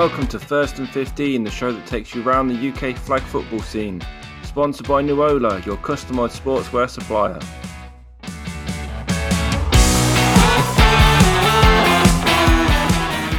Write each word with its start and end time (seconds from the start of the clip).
Welcome 0.00 0.28
to 0.28 0.38
First 0.38 0.78
and 0.78 0.88
15, 0.88 1.44
the 1.44 1.50
show 1.50 1.72
that 1.72 1.86
takes 1.86 2.14
you 2.14 2.26
around 2.26 2.48
the 2.48 2.68
UK 2.70 2.96
flag 2.96 3.20
football 3.20 3.60
scene. 3.60 4.00
Sponsored 4.42 4.88
by 4.88 5.02
Nuola, 5.02 5.62
your 5.66 5.76
customised 5.76 6.40
sportswear 6.40 6.88
supplier. 6.88 7.38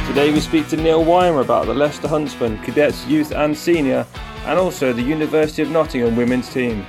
Today 0.06 0.32
we 0.32 0.38
speak 0.38 0.68
to 0.68 0.76
Neil 0.76 1.04
Weimer 1.04 1.40
about 1.40 1.66
the 1.66 1.74
Leicester 1.74 2.06
Huntsmen, 2.06 2.56
cadets, 2.62 3.04
youth 3.08 3.32
and 3.32 3.58
senior, 3.58 4.06
and 4.46 4.56
also 4.56 4.92
the 4.92 5.02
University 5.02 5.62
of 5.62 5.70
Nottingham 5.70 6.14
women's 6.14 6.48
team. 6.48 6.86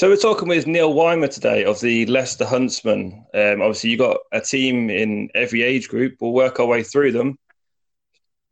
So 0.00 0.08
we're 0.08 0.16
talking 0.16 0.48
with 0.48 0.66
Neil 0.66 0.94
Weimer 0.94 1.28
today 1.28 1.66
of 1.66 1.78
the 1.82 2.06
Leicester 2.06 2.46
Huntsmen. 2.46 3.22
Um, 3.34 3.60
obviously, 3.60 3.90
you 3.90 3.98
got 3.98 4.16
a 4.32 4.40
team 4.40 4.88
in 4.88 5.28
every 5.34 5.62
age 5.62 5.90
group. 5.90 6.16
We'll 6.22 6.32
work 6.32 6.58
our 6.58 6.64
way 6.64 6.82
through 6.82 7.12
them. 7.12 7.38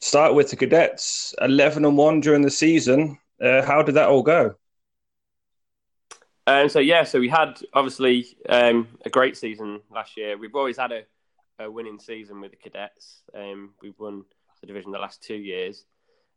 Start 0.02 0.34
with 0.34 0.50
the 0.50 0.56
cadets, 0.56 1.34
eleven 1.40 1.86
and 1.86 1.96
one 1.96 2.20
during 2.20 2.42
the 2.42 2.50
season. 2.50 3.16
Uh, 3.42 3.62
how 3.62 3.82
did 3.82 3.94
that 3.94 4.10
all 4.10 4.22
go? 4.22 4.56
Um, 6.46 6.68
so 6.68 6.80
yeah, 6.80 7.04
so 7.04 7.18
we 7.18 7.30
had 7.30 7.58
obviously 7.72 8.26
um, 8.46 8.86
a 9.06 9.08
great 9.08 9.34
season 9.34 9.80
last 9.90 10.18
year. 10.18 10.36
We've 10.36 10.54
always 10.54 10.76
had 10.76 10.92
a, 10.92 11.04
a 11.58 11.70
winning 11.70 11.98
season 11.98 12.42
with 12.42 12.50
the 12.50 12.58
cadets. 12.58 13.22
Um, 13.34 13.70
we've 13.80 13.98
won 13.98 14.24
the 14.60 14.66
division 14.66 14.92
the 14.92 14.98
last 14.98 15.22
two 15.22 15.36
years, 15.36 15.86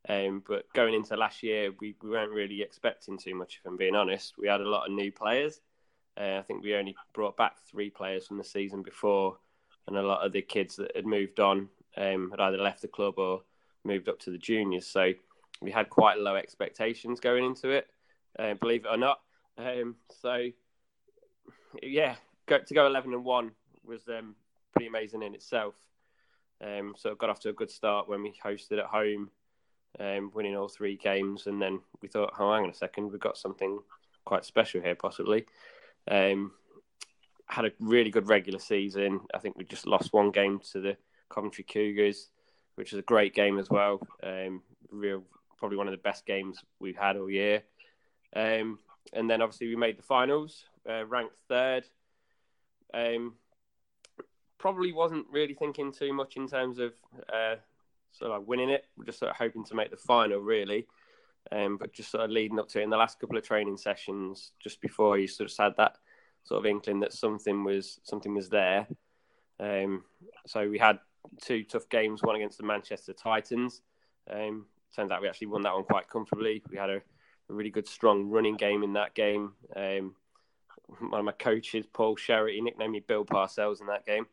um, 0.09 0.43
but 0.47 0.65
going 0.73 0.93
into 0.93 1.15
last 1.15 1.43
year, 1.43 1.71
we, 1.79 1.95
we 2.01 2.09
weren't 2.09 2.31
really 2.31 2.61
expecting 2.61 3.17
too 3.17 3.35
much. 3.35 3.59
If 3.59 3.65
I'm 3.65 3.77
being 3.77 3.95
honest, 3.95 4.33
we 4.37 4.47
had 4.47 4.61
a 4.61 4.69
lot 4.69 4.87
of 4.87 4.93
new 4.93 5.11
players. 5.11 5.61
Uh, 6.19 6.39
I 6.39 6.41
think 6.41 6.63
we 6.63 6.75
only 6.75 6.95
brought 7.13 7.37
back 7.37 7.57
three 7.69 7.89
players 7.89 8.27
from 8.27 8.37
the 8.37 8.43
season 8.43 8.81
before, 8.81 9.37
and 9.87 9.97
a 9.97 10.01
lot 10.01 10.25
of 10.25 10.33
the 10.33 10.41
kids 10.41 10.75
that 10.75 10.95
had 10.95 11.05
moved 11.05 11.39
on 11.39 11.69
um, 11.97 12.31
had 12.31 12.39
either 12.39 12.57
left 12.57 12.81
the 12.81 12.87
club 12.87 13.17
or 13.17 13.43
moved 13.83 14.09
up 14.09 14.19
to 14.19 14.31
the 14.31 14.37
juniors. 14.37 14.87
So 14.87 15.13
we 15.61 15.71
had 15.71 15.89
quite 15.89 16.17
low 16.17 16.35
expectations 16.35 17.19
going 17.19 17.45
into 17.45 17.69
it. 17.69 17.87
Uh, 18.37 18.55
believe 18.55 18.85
it 18.85 18.89
or 18.91 18.97
not. 18.97 19.21
Um, 19.57 19.95
so 20.21 20.47
yeah, 21.81 22.15
go, 22.47 22.59
to 22.59 22.73
go 22.73 22.87
eleven 22.87 23.13
and 23.13 23.23
one 23.23 23.51
was 23.85 24.01
um, 24.07 24.35
pretty 24.73 24.87
amazing 24.87 25.23
in 25.23 25.35
itself. 25.35 25.75
Um, 26.63 26.93
so 26.97 27.11
it 27.11 27.17
got 27.17 27.29
off 27.29 27.39
to 27.41 27.49
a 27.49 27.53
good 27.53 27.71
start 27.71 28.07
when 28.07 28.21
we 28.21 28.33
hosted 28.43 28.79
at 28.79 28.85
home, 28.85 29.29
um, 29.99 30.31
winning 30.33 30.55
all 30.55 30.67
three 30.67 30.97
games, 30.97 31.47
and 31.47 31.61
then 31.61 31.79
we 32.01 32.07
thought, 32.07 32.33
oh, 32.39 32.53
hang 32.53 32.63
on 32.63 32.69
a 32.69 32.73
second, 32.73 33.11
we've 33.11 33.19
got 33.19 33.37
something 33.37 33.79
quite 34.25 34.45
special 34.45 34.81
here, 34.81 34.95
possibly. 34.95 35.45
Um, 36.09 36.51
had 37.45 37.65
a 37.65 37.71
really 37.79 38.09
good 38.09 38.29
regular 38.29 38.59
season. 38.59 39.21
I 39.33 39.39
think 39.39 39.57
we 39.57 39.65
just 39.65 39.85
lost 39.85 40.13
one 40.13 40.31
game 40.31 40.61
to 40.71 40.79
the 40.79 40.97
Coventry 41.29 41.65
Cougars, 41.65 42.29
which 42.75 42.91
was 42.91 42.99
a 42.99 43.03
great 43.03 43.35
game 43.35 43.59
as 43.59 43.69
well. 43.69 43.99
Um, 44.23 44.61
real, 44.89 45.23
probably 45.57 45.77
one 45.77 45.87
of 45.87 45.91
the 45.91 45.97
best 45.97 46.25
games 46.25 46.59
we've 46.79 46.97
had 46.97 47.17
all 47.17 47.29
year. 47.29 47.63
Um, 48.35 48.79
and 49.13 49.29
then 49.29 49.41
obviously 49.41 49.67
we 49.67 49.75
made 49.75 49.97
the 49.97 50.03
finals, 50.03 50.63
uh, 50.89 51.05
ranked 51.05 51.35
third. 51.49 51.85
Um, 52.93 53.33
probably 54.57 54.93
wasn't 54.93 55.25
really 55.31 55.53
thinking 55.53 55.91
too 55.91 56.13
much 56.13 56.37
in 56.37 56.47
terms 56.47 56.79
of 56.79 56.93
uh, 57.33 57.55
of 58.21 58.29
like 58.29 58.47
winning 58.47 58.69
it. 58.69 58.85
We're 58.97 59.05
just 59.05 59.19
sort 59.19 59.31
of 59.31 59.37
hoping 59.37 59.65
to 59.65 59.75
make 59.75 59.91
the 59.91 59.97
final, 59.97 60.39
really. 60.39 60.87
Um, 61.51 61.77
but 61.77 61.93
just 61.93 62.11
sort 62.11 62.23
of 62.23 62.29
leading 62.29 62.59
up 62.59 62.69
to 62.69 62.79
it 62.79 62.83
in 62.83 62.89
the 62.89 62.97
last 62.97 63.19
couple 63.19 63.37
of 63.37 63.43
training 63.43 63.77
sessions, 63.77 64.51
just 64.59 64.79
before 64.79 65.17
you 65.17 65.27
sort 65.27 65.51
of 65.51 65.57
had 65.57 65.73
that 65.77 65.97
sort 66.43 66.59
of 66.59 66.65
inkling 66.65 66.99
that 66.99 67.13
something 67.13 67.63
was 67.63 67.99
something 68.03 68.35
was 68.35 68.49
there. 68.49 68.87
Um, 69.59 70.03
so 70.45 70.69
we 70.69 70.77
had 70.77 70.99
two 71.41 71.63
tough 71.63 71.89
games, 71.89 72.21
one 72.21 72.35
against 72.35 72.57
the 72.57 72.65
Manchester 72.65 73.13
Titans. 73.13 73.81
Um, 74.31 74.65
turns 74.95 75.11
out 75.11 75.21
we 75.21 75.27
actually 75.27 75.47
won 75.47 75.63
that 75.63 75.73
one 75.73 75.83
quite 75.83 76.09
comfortably. 76.09 76.61
We 76.69 76.77
had 76.77 76.89
a 76.89 77.01
a 77.51 77.53
really 77.53 77.69
good, 77.69 77.87
strong 77.87 78.29
running 78.29 78.55
game 78.55 78.83
in 78.83 78.93
that 78.93 79.13
game. 79.13 79.51
Um, 79.75 80.15
one 80.99 81.19
of 81.19 81.25
my 81.25 81.31
coaches, 81.33 81.85
Paul 81.85 82.15
Sherritt, 82.15 82.55
he 82.55 82.61
nicknamed 82.61 82.93
me 82.93 83.03
Bill 83.05 83.25
Parcells 83.25 83.81
in 83.81 83.87
that 83.87 84.05
game 84.05 84.25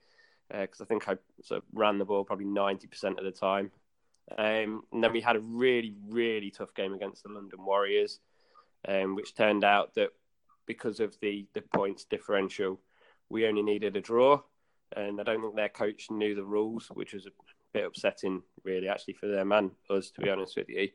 because 0.49 0.81
uh, 0.81 0.85
I 0.85 0.87
think 0.87 1.09
I 1.09 1.17
sort 1.43 1.59
of 1.59 1.65
ran 1.73 1.99
the 1.99 2.05
ball 2.05 2.25
probably 2.25 2.47
90% 2.47 3.19
of 3.19 3.25
the 3.25 3.31
time. 3.31 3.71
Um, 4.37 4.83
and 4.93 5.03
then 5.03 5.13
we 5.13 5.21
had 5.21 5.37
a 5.37 5.41
really, 5.41 5.95
really 6.09 6.51
tough 6.51 6.75
game 6.75 6.93
against 6.93 7.23
the 7.23 7.31
London 7.31 7.65
Warriors, 7.65 8.21
um, 8.87 9.15
which 9.15 9.35
turned 9.35 9.65
out 9.65 9.95
that 9.95 10.11
because 10.67 11.01
of 11.01 11.17
the, 11.21 11.47
the 11.55 11.63
points 11.63 12.05
differential, 12.05 12.81
we 13.31 13.47
only 13.47 13.63
needed 13.63 13.97
a 13.97 14.01
draw. 14.01 14.41
And 14.97 15.21
I 15.21 15.25
don't 15.25 15.41
think 15.41 15.57
their 15.57 15.69
coach 15.69 16.11
knew 16.11 16.35
the 16.35 16.45
rules, 16.45 16.89
which 16.93 17.13
was 17.15 17.27
a 17.27 17.31
bit 17.73 17.87
upsetting, 17.87 18.43
really, 18.65 18.89
actually, 18.89 19.15
for 19.15 19.27
them 19.27 19.53
and 19.53 19.71
us, 19.91 20.11
to 20.13 20.21
be 20.21 20.31
honest 20.31 20.57
with 20.57 20.69
you. 20.69 20.89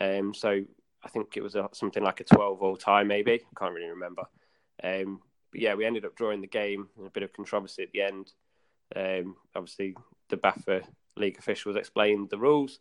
Um, 0.00 0.34
so 0.34 0.62
I 1.04 1.08
think 1.08 1.36
it 1.36 1.42
was 1.42 1.54
a, 1.54 1.68
something 1.72 2.02
like 2.02 2.20
a 2.20 2.24
12 2.24 2.62
all 2.62 2.76
tie, 2.76 3.04
maybe. 3.04 3.32
I 3.34 3.58
can't 3.58 3.74
really 3.74 3.90
remember. 3.90 4.24
Um, 4.82 5.20
but 5.50 5.60
yeah, 5.60 5.74
we 5.74 5.84
ended 5.84 6.04
up 6.04 6.16
drawing 6.16 6.40
the 6.40 6.46
game. 6.46 6.88
A 7.04 7.10
bit 7.10 7.22
of 7.22 7.32
controversy 7.32 7.82
at 7.84 7.92
the 7.92 8.02
end. 8.02 8.32
Um, 8.94 9.36
obviously, 9.54 9.96
the 10.28 10.36
BAFA 10.36 10.84
league 11.16 11.38
officials 11.38 11.76
explained 11.76 12.30
the 12.30 12.38
rules, 12.38 12.78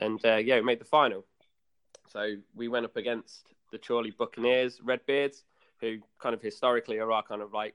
and 0.00 0.24
uh, 0.24 0.36
yeah, 0.36 0.56
we 0.56 0.62
made 0.62 0.80
the 0.80 0.84
final. 0.84 1.24
So 2.08 2.36
we 2.54 2.68
went 2.68 2.86
up 2.86 2.96
against 2.96 3.46
the 3.72 3.78
Chorley 3.78 4.12
Buccaneers, 4.16 4.80
Redbeards, 4.82 5.44
who 5.80 5.98
kind 6.18 6.34
of 6.34 6.40
historically 6.40 6.98
are 6.98 7.10
our 7.12 7.22
kind 7.22 7.42
of 7.42 7.52
like 7.52 7.74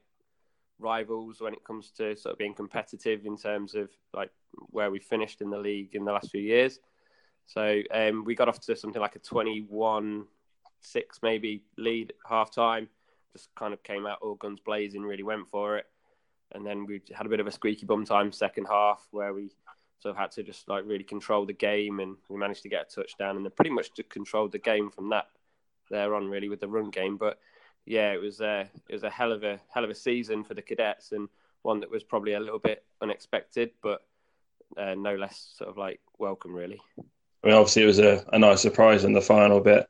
rivals 0.78 1.40
when 1.40 1.52
it 1.52 1.64
comes 1.64 1.90
to 1.92 2.16
sort 2.16 2.32
of 2.32 2.38
being 2.38 2.54
competitive 2.54 3.24
in 3.24 3.36
terms 3.36 3.74
of 3.74 3.90
like 4.12 4.30
where 4.70 4.90
we 4.90 4.98
finished 4.98 5.40
in 5.40 5.50
the 5.50 5.58
league 5.58 5.94
in 5.94 6.04
the 6.04 6.12
last 6.12 6.30
few 6.30 6.40
years. 6.40 6.80
So 7.46 7.82
um, 7.92 8.24
we 8.24 8.34
got 8.34 8.48
off 8.48 8.60
to 8.60 8.76
something 8.76 9.00
like 9.00 9.16
a 9.16 9.20
21 9.20 10.26
6 10.80 11.18
maybe 11.22 11.62
lead 11.78 12.12
half 12.28 12.50
time. 12.50 12.88
Just 13.32 13.48
kind 13.54 13.72
of 13.72 13.82
came 13.82 14.06
out 14.06 14.18
all 14.20 14.34
guns 14.34 14.60
blazing, 14.60 15.02
really 15.02 15.22
went 15.22 15.48
for 15.48 15.78
it. 15.78 15.86
And 16.54 16.66
then 16.66 16.84
we 16.84 17.00
had 17.14 17.24
a 17.24 17.30
bit 17.30 17.40
of 17.40 17.46
a 17.46 17.52
squeaky 17.52 17.86
bum 17.86 18.04
time 18.04 18.30
second 18.30 18.66
half 18.66 19.06
where 19.10 19.32
we 19.32 19.52
sort 20.02 20.16
of 20.16 20.16
had 20.16 20.32
to 20.32 20.42
just 20.42 20.68
like 20.68 20.84
really 20.84 21.04
control 21.04 21.46
the 21.46 21.52
game 21.52 22.00
and 22.00 22.16
we 22.28 22.36
managed 22.36 22.62
to 22.62 22.68
get 22.68 22.86
a 22.90 22.94
touchdown 22.94 23.36
and 23.36 23.44
then 23.44 23.52
pretty 23.52 23.70
much 23.70 23.94
just 23.94 24.10
controlled 24.10 24.52
the 24.52 24.58
game 24.58 24.90
from 24.90 25.08
that 25.10 25.28
there 25.90 26.14
on 26.14 26.28
really 26.28 26.48
with 26.48 26.60
the 26.60 26.68
run 26.68 26.90
game. 26.90 27.16
But 27.16 27.38
yeah, 27.86 28.12
it 28.12 28.20
was 28.20 28.40
a 28.40 28.68
it 28.88 28.92
was 28.92 29.04
a 29.04 29.10
hell 29.10 29.32
of 29.32 29.44
a 29.44 29.60
hell 29.72 29.84
of 29.84 29.90
a 29.90 29.94
season 29.94 30.42
for 30.44 30.54
the 30.54 30.62
cadets 30.62 31.12
and 31.12 31.28
one 31.62 31.80
that 31.80 31.90
was 31.90 32.02
probably 32.02 32.32
a 32.32 32.40
little 32.40 32.58
bit 32.58 32.84
unexpected, 33.00 33.70
but 33.82 34.04
uh, 34.76 34.94
no 34.94 35.14
less 35.14 35.54
sort 35.56 35.70
of 35.70 35.78
like 35.78 36.00
welcome 36.18 36.52
really. 36.52 36.80
I 36.98 37.48
mean, 37.48 37.56
obviously, 37.56 37.82
it 37.82 37.86
was 37.86 37.98
a, 37.98 38.24
a 38.32 38.38
nice 38.38 38.60
surprise 38.60 39.04
in 39.04 39.12
the 39.12 39.20
final 39.20 39.60
bit. 39.60 39.86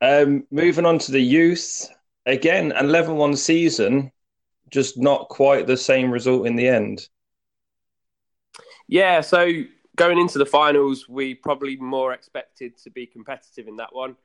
Um, 0.00 0.44
moving 0.50 0.86
on 0.86 0.98
to 0.98 1.12
the 1.12 1.20
youth, 1.20 1.88
again, 2.26 2.72
an 2.72 2.86
11 2.86 3.14
1 3.14 3.36
season, 3.36 4.10
just 4.70 4.98
not 4.98 5.28
quite 5.28 5.66
the 5.66 5.76
same 5.76 6.10
result 6.10 6.46
in 6.46 6.56
the 6.56 6.66
end. 6.66 7.08
Yeah, 8.90 9.20
so 9.20 9.48
going 9.94 10.18
into 10.18 10.38
the 10.38 10.46
finals, 10.46 11.08
we 11.08 11.32
probably 11.32 11.76
more 11.76 12.12
expected 12.12 12.76
to 12.78 12.90
be 12.90 13.06
competitive 13.06 13.68
in 13.68 13.76
that 13.76 13.94
one. 13.94 14.16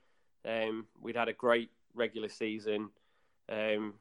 Um, 0.44 0.88
we'd 1.00 1.16
had 1.16 1.28
a 1.28 1.34
great 1.34 1.70
regular 1.94 2.30
season. 2.30 2.90
Um, 3.48 3.94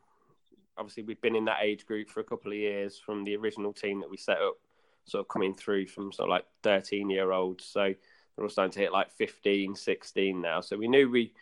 obviously, 0.79 1.03
we'd 1.03 1.21
been 1.21 1.37
in 1.37 1.45
that 1.45 1.59
age 1.63 1.85
group 1.85 2.09
for 2.09 2.21
a 2.21 2.25
couple 2.25 2.51
of 2.51 2.57
years 2.57 2.99
from 2.99 3.25
the 3.25 3.37
original 3.37 3.75
team 3.75 4.01
that 4.01 4.11
we 4.11 4.17
set 4.17 4.39
up, 4.39 4.57
sort 5.05 5.21
of 5.21 5.29
coming 5.29 5.53
through 5.53 5.87
from 5.87 6.13
sort 6.13 6.31
of 6.31 6.33
like 6.33 6.47
13 6.63 7.11
year 7.11 7.31
olds. 7.31 7.67
So 7.67 7.93
we're 8.35 8.45
all 8.45 8.49
starting 8.49 8.73
to 8.73 8.81
hit 8.81 8.93
like 8.93 9.11
15, 9.11 9.77
16 9.77 10.41
now. 10.41 10.63
So 10.63 10.79
we 10.79 10.89
knew 10.89 11.11
we 11.11 11.35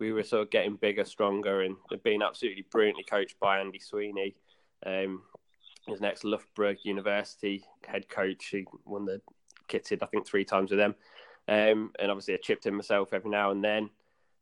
we 0.00 0.10
were 0.10 0.24
sort 0.24 0.42
of 0.42 0.50
getting 0.50 0.74
bigger, 0.74 1.04
stronger, 1.04 1.60
and 1.60 1.76
being 2.02 2.22
absolutely 2.22 2.66
brilliantly 2.72 3.04
coached 3.04 3.38
by 3.38 3.60
Andy 3.60 3.78
Sweeney. 3.78 4.34
Um, 4.84 5.22
his 5.86 6.00
next 6.00 6.24
Loughborough 6.24 6.76
University 6.82 7.64
head 7.86 8.08
coach. 8.08 8.46
He 8.46 8.66
won 8.84 9.04
the 9.04 9.20
kitted, 9.68 10.02
I 10.02 10.06
think, 10.06 10.26
three 10.26 10.44
times 10.44 10.70
with 10.70 10.78
them. 10.78 10.94
Um, 11.46 11.92
and 11.98 12.10
obviously, 12.10 12.34
I 12.34 12.38
chipped 12.38 12.66
in 12.66 12.74
myself 12.74 13.12
every 13.12 13.30
now 13.30 13.50
and 13.50 13.62
then. 13.62 13.90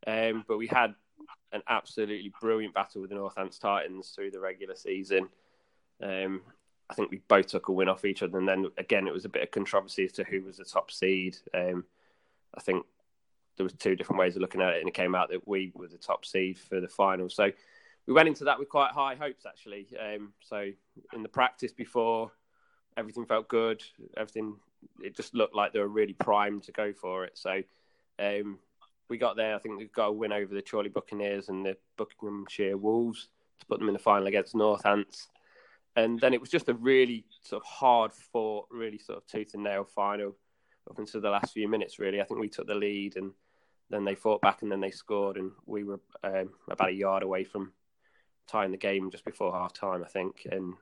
Um, 0.07 0.45
but 0.47 0.59
we 0.59 0.67
had 0.67 0.95
an 1.53 1.63
absolutely 1.69 2.33
brilliant 2.41 2.75
battle 2.75 3.01
with 3.01 3.11
the 3.11 3.17
Northants 3.17 3.61
Titans 3.61 4.11
through 4.11 4.31
the 4.31 4.41
regular 4.41 4.75
season. 4.75 5.29
Um, 6.03 6.43
I 6.91 6.95
think 6.95 7.11
we 7.11 7.23
both 7.29 7.47
took 7.47 7.69
a 7.69 7.73
win 7.73 7.89
off 7.89 8.05
each 8.05 8.23
other, 8.23 8.39
and 8.39 8.49
then 8.49 8.67
again 8.77 9.07
it 9.07 9.15
was 9.15 9.25
a 9.25 9.31
bit 9.31 9.43
of 9.43 9.51
controversy 9.51 10.05
as 10.05 10.13
to 10.13 10.25
who 10.25 10.43
was 10.43 10.59
the 10.59 10.65
top 10.65 10.91
seed. 10.91 11.37
Um, 11.55 11.85
I 12.55 12.61
think 12.61 12.85
there 13.57 13.65
was 13.65 13.73
two 13.75 13.97
different 13.97 14.21
ways 14.21 14.37
of 14.37 14.43
looking 14.43 14.61
at 14.61 14.75
it, 14.75 14.81
and 14.81 14.89
it 14.89 14.95
came 14.95 15.15
out 15.15 15.31
that 15.31 15.47
we 15.47 15.73
were 15.75 15.89
the 15.89 15.99
top 15.99 16.25
seed 16.25 16.59
for 16.59 16.81
the 16.81 16.89
final. 16.89 17.29
So 17.29 17.51
we 18.07 18.15
went 18.15 18.29
into 18.29 18.45
that 18.45 18.59
with 18.59 18.69
quite 18.69 18.93
high 18.93 19.15
hopes, 19.15 19.47
actually. 19.47 19.87
Um, 19.99 20.33
so 20.41 20.71
in 21.13 21.23
the 21.23 21.29
practice 21.29 21.73
before, 21.73 22.33
everything 22.97 23.27
felt 23.27 23.49
good. 23.49 23.83
Everything 24.17 24.57
it 25.03 25.17
just 25.17 25.35
looked 25.35 25.55
like 25.55 25.73
they 25.73 25.79
were 25.79 25.89
really 25.89 26.15
primed 26.15 26.65
to 26.65 26.73
go 26.73 26.93
for 26.93 27.25
it. 27.25 27.39
So 27.39 27.63
um, 28.19 28.59
we 29.09 29.19
got 29.19 29.37
there. 29.37 29.55
I 29.55 29.59
think 29.59 29.79
we 29.79 29.85
got 29.87 30.07
a 30.07 30.13
win 30.13 30.33
over 30.33 30.55
the 30.55 30.63
Chorley 30.63 30.89
Buccaneers 30.89 31.49
and 31.49 31.65
the 31.65 31.77
Buckinghamshire 31.97 32.77
Wolves 32.77 33.29
to 33.61 33.67
put 33.67 33.79
them 33.79 33.89
in 33.89 33.95
the 33.95 34.01
final 34.01 34.27
against 34.27 34.55
Northants. 34.55 35.29
and 35.97 36.19
then 36.21 36.35
it 36.35 36.41
was 36.41 36.51
just 36.51 36.69
a 36.69 36.75
really 36.75 37.25
sort 37.43 37.63
of 37.63 37.69
hard 37.69 38.13
fought, 38.13 38.67
really 38.71 38.99
sort 38.99 39.19
of 39.19 39.27
tooth 39.27 39.55
and 39.55 39.63
nail 39.63 39.85
final 39.85 40.35
up 40.91 40.99
until 40.99 41.21
the 41.21 41.31
last 41.31 41.53
few 41.53 41.69
minutes. 41.69 41.99
Really, 41.99 42.21
I 42.21 42.25
think 42.25 42.41
we 42.41 42.49
took 42.49 42.67
the 42.67 42.75
lead, 42.75 43.17
and 43.17 43.33
then 43.91 44.05
they 44.05 44.15
fought 44.15 44.41
back, 44.41 44.63
and 44.63 44.73
then 44.73 44.81
they 44.81 44.91
scored, 44.91 45.37
and 45.37 45.53
we 45.67 45.85
were 45.85 46.01
um, 46.25 46.51
about 46.71 46.89
a 46.89 46.95
yard 46.95 47.23
away 47.23 47.45
from 47.45 47.73
tying 48.47 48.71
the 48.71 48.77
game 48.77 49.11
just 49.11 49.25
before 49.25 49.53
half 49.53 49.73
time, 49.73 50.03
I 50.05 50.09
think, 50.09 50.47
and 50.51 50.75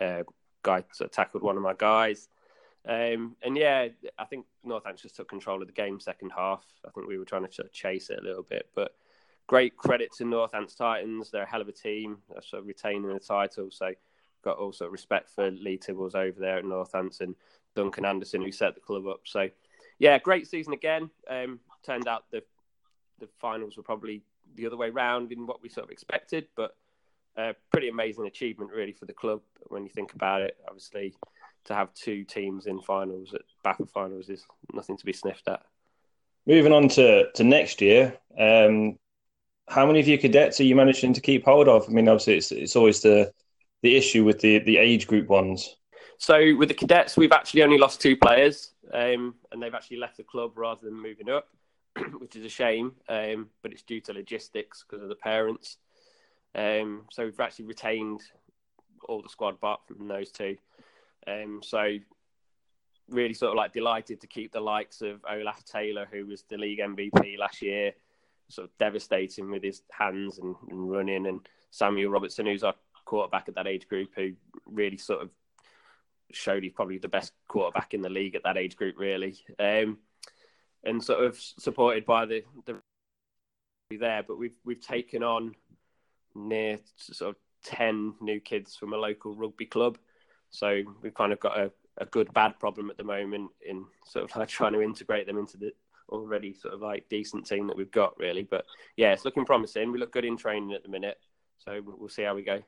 uh, 0.00 0.22
guy 0.62 0.84
sort 0.92 1.10
of 1.10 1.12
tackled 1.12 1.42
one 1.42 1.56
of 1.56 1.62
my 1.62 1.74
guys. 1.76 2.28
Um, 2.86 3.36
and 3.42 3.56
yeah, 3.56 3.88
I 4.18 4.24
think 4.24 4.46
Northants 4.66 5.02
just 5.02 5.16
took 5.16 5.28
control 5.28 5.60
of 5.60 5.68
the 5.68 5.74
game 5.74 6.00
second 6.00 6.32
half. 6.34 6.64
I 6.86 6.90
think 6.90 7.06
we 7.06 7.18
were 7.18 7.24
trying 7.24 7.46
to 7.46 7.52
sort 7.52 7.66
of 7.66 7.72
chase 7.72 8.10
it 8.10 8.18
a 8.20 8.24
little 8.24 8.42
bit, 8.42 8.68
but 8.74 8.94
great 9.46 9.76
credit 9.76 10.12
to 10.14 10.24
Northants 10.24 10.76
Titans. 10.76 11.30
They're 11.30 11.42
a 11.42 11.48
hell 11.48 11.60
of 11.60 11.68
a 11.68 11.72
team. 11.72 12.18
They're 12.30 12.42
sort 12.42 12.60
of 12.60 12.66
retaining 12.66 13.12
the 13.12 13.20
title. 13.20 13.70
So 13.70 13.92
got 14.42 14.58
all 14.58 14.72
sort 14.72 14.88
of 14.88 14.92
respect 14.92 15.30
for 15.30 15.50
Lee 15.50 15.78
Tibbles 15.78 16.14
over 16.14 16.38
there 16.38 16.58
at 16.58 16.64
Northants 16.64 17.20
and 17.20 17.34
Duncan 17.74 18.04
Anderson 18.04 18.42
who 18.42 18.52
set 18.52 18.74
the 18.74 18.80
club 18.80 19.06
up. 19.06 19.20
So 19.24 19.48
yeah, 19.98 20.18
great 20.18 20.46
season 20.46 20.72
again. 20.72 21.10
Um, 21.28 21.60
turned 21.84 22.08
out 22.08 22.24
the 22.30 22.42
the 23.18 23.28
finals 23.40 23.76
were 23.76 23.82
probably 23.82 24.22
the 24.54 24.66
other 24.66 24.76
way 24.76 24.90
round 24.90 25.32
in 25.32 25.46
what 25.46 25.60
we 25.62 25.68
sort 25.68 25.84
of 25.84 25.90
expected, 25.90 26.46
but 26.56 26.76
a 27.38 27.54
pretty 27.70 27.88
amazing 27.88 28.26
achievement 28.26 28.72
really 28.72 28.92
for 28.92 29.06
the 29.06 29.12
club 29.12 29.40
when 29.68 29.84
you 29.84 29.88
think 29.88 30.12
about 30.12 30.42
it. 30.42 30.56
Obviously, 30.66 31.14
to 31.64 31.74
have 31.74 31.94
two 31.94 32.24
teams 32.24 32.66
in 32.66 32.80
finals 32.80 33.32
at 33.34 33.42
BAFA 33.64 33.88
finals 33.88 34.28
is 34.28 34.44
nothing 34.72 34.96
to 34.96 35.06
be 35.06 35.12
sniffed 35.12 35.48
at. 35.48 35.62
Moving 36.46 36.72
on 36.72 36.88
to, 36.88 37.30
to 37.32 37.44
next 37.44 37.80
year, 37.80 38.18
um, 38.38 38.98
how 39.68 39.86
many 39.86 40.00
of 40.00 40.08
your 40.08 40.18
cadets 40.18 40.60
are 40.60 40.64
you 40.64 40.74
managing 40.74 41.12
to 41.12 41.20
keep 41.20 41.44
hold 41.44 41.68
of? 41.68 41.86
I 41.88 41.92
mean, 41.92 42.08
obviously, 42.08 42.38
it's 42.38 42.52
it's 42.52 42.76
always 42.76 43.02
the 43.02 43.32
the 43.82 43.96
issue 43.96 44.24
with 44.24 44.40
the 44.40 44.58
the 44.60 44.78
age 44.78 45.06
group 45.06 45.28
ones. 45.28 45.76
So 46.16 46.56
with 46.56 46.68
the 46.68 46.74
cadets, 46.74 47.16
we've 47.16 47.32
actually 47.32 47.62
only 47.62 47.78
lost 47.78 48.00
two 48.00 48.16
players, 48.16 48.72
um, 48.92 49.34
and 49.52 49.62
they've 49.62 49.74
actually 49.74 49.98
left 49.98 50.16
the 50.16 50.24
club 50.24 50.52
rather 50.56 50.80
than 50.82 51.00
moving 51.00 51.28
up, 51.28 51.48
which 52.18 52.34
is 52.34 52.44
a 52.44 52.48
shame. 52.48 52.94
Um, 53.08 53.50
but 53.62 53.72
it's 53.72 53.82
due 53.82 54.00
to 54.02 54.14
logistics 54.14 54.84
because 54.88 55.02
of 55.02 55.10
the 55.10 55.16
parents. 55.16 55.76
Um, 56.58 57.02
so 57.12 57.24
we've 57.24 57.38
actually 57.38 57.66
retained 57.66 58.20
all 59.08 59.22
the 59.22 59.28
squad 59.28 59.54
apart 59.54 59.80
from 59.86 60.08
those 60.08 60.32
two. 60.32 60.56
Um, 61.26 61.60
so 61.62 61.98
really 63.08 63.34
sort 63.34 63.50
of 63.52 63.56
like 63.56 63.72
delighted 63.72 64.20
to 64.20 64.26
keep 64.26 64.52
the 64.52 64.60
likes 64.60 65.00
of 65.00 65.24
Olaf 65.30 65.64
Taylor, 65.64 66.08
who 66.10 66.26
was 66.26 66.42
the 66.48 66.58
league 66.58 66.80
MVP 66.80 67.38
last 67.38 67.62
year, 67.62 67.92
sort 68.48 68.66
of 68.68 68.78
devastating 68.78 69.50
with 69.50 69.62
his 69.62 69.82
hands 69.92 70.38
and, 70.38 70.56
and 70.68 70.90
running, 70.90 71.26
and 71.26 71.48
Samuel 71.70 72.10
Robertson, 72.10 72.46
who's 72.46 72.64
our 72.64 72.74
quarterback 73.04 73.48
at 73.48 73.54
that 73.54 73.68
age 73.68 73.86
group, 73.86 74.10
who 74.16 74.32
really 74.66 74.98
sort 74.98 75.22
of 75.22 75.30
showed 76.32 76.64
he's 76.64 76.72
probably 76.72 76.98
the 76.98 77.08
best 77.08 77.32
quarterback 77.46 77.94
in 77.94 78.02
the 78.02 78.10
league 78.10 78.34
at 78.34 78.42
that 78.42 78.58
age 78.58 78.76
group, 78.76 78.98
really. 78.98 79.36
Um, 79.60 79.98
and 80.82 81.02
sort 81.02 81.24
of 81.24 81.38
supported 81.38 82.04
by 82.04 82.26
the 82.26 82.42
the 82.66 82.80
there, 83.96 84.24
but 84.26 84.38
we've 84.38 84.56
we've 84.64 84.80
taken 84.80 85.22
on 85.22 85.54
near 86.34 86.78
sort 86.96 87.30
of 87.30 87.36
ten 87.64 88.14
new 88.20 88.40
kids 88.40 88.76
from 88.76 88.92
a 88.92 88.96
local 88.96 89.34
rugby 89.34 89.66
club, 89.66 89.98
so 90.50 90.82
we've 91.02 91.14
kind 91.14 91.32
of 91.32 91.40
got 91.40 91.58
a, 91.58 91.70
a 91.98 92.06
good 92.06 92.32
bad 92.32 92.58
problem 92.58 92.90
at 92.90 92.96
the 92.96 93.04
moment 93.04 93.50
in 93.66 93.84
sort 94.06 94.24
of 94.24 94.36
like 94.36 94.48
trying 94.48 94.72
to 94.72 94.82
integrate 94.82 95.26
them 95.26 95.38
into 95.38 95.56
the 95.56 95.72
already 96.10 96.54
sort 96.54 96.72
of 96.72 96.80
like 96.80 97.08
decent 97.10 97.46
team 97.46 97.66
that 97.66 97.76
we've 97.76 97.90
got 97.90 98.18
really. 98.18 98.42
But 98.42 98.64
yeah, 98.96 99.12
it's 99.12 99.24
looking 99.24 99.44
promising. 99.44 99.92
We 99.92 99.98
look 99.98 100.12
good 100.12 100.24
in 100.24 100.36
training 100.36 100.72
at 100.72 100.82
the 100.82 100.88
minute, 100.88 101.18
so 101.58 101.80
we'll 101.84 102.08
see 102.08 102.22
how 102.22 102.34
we 102.34 102.42
go. 102.42 102.62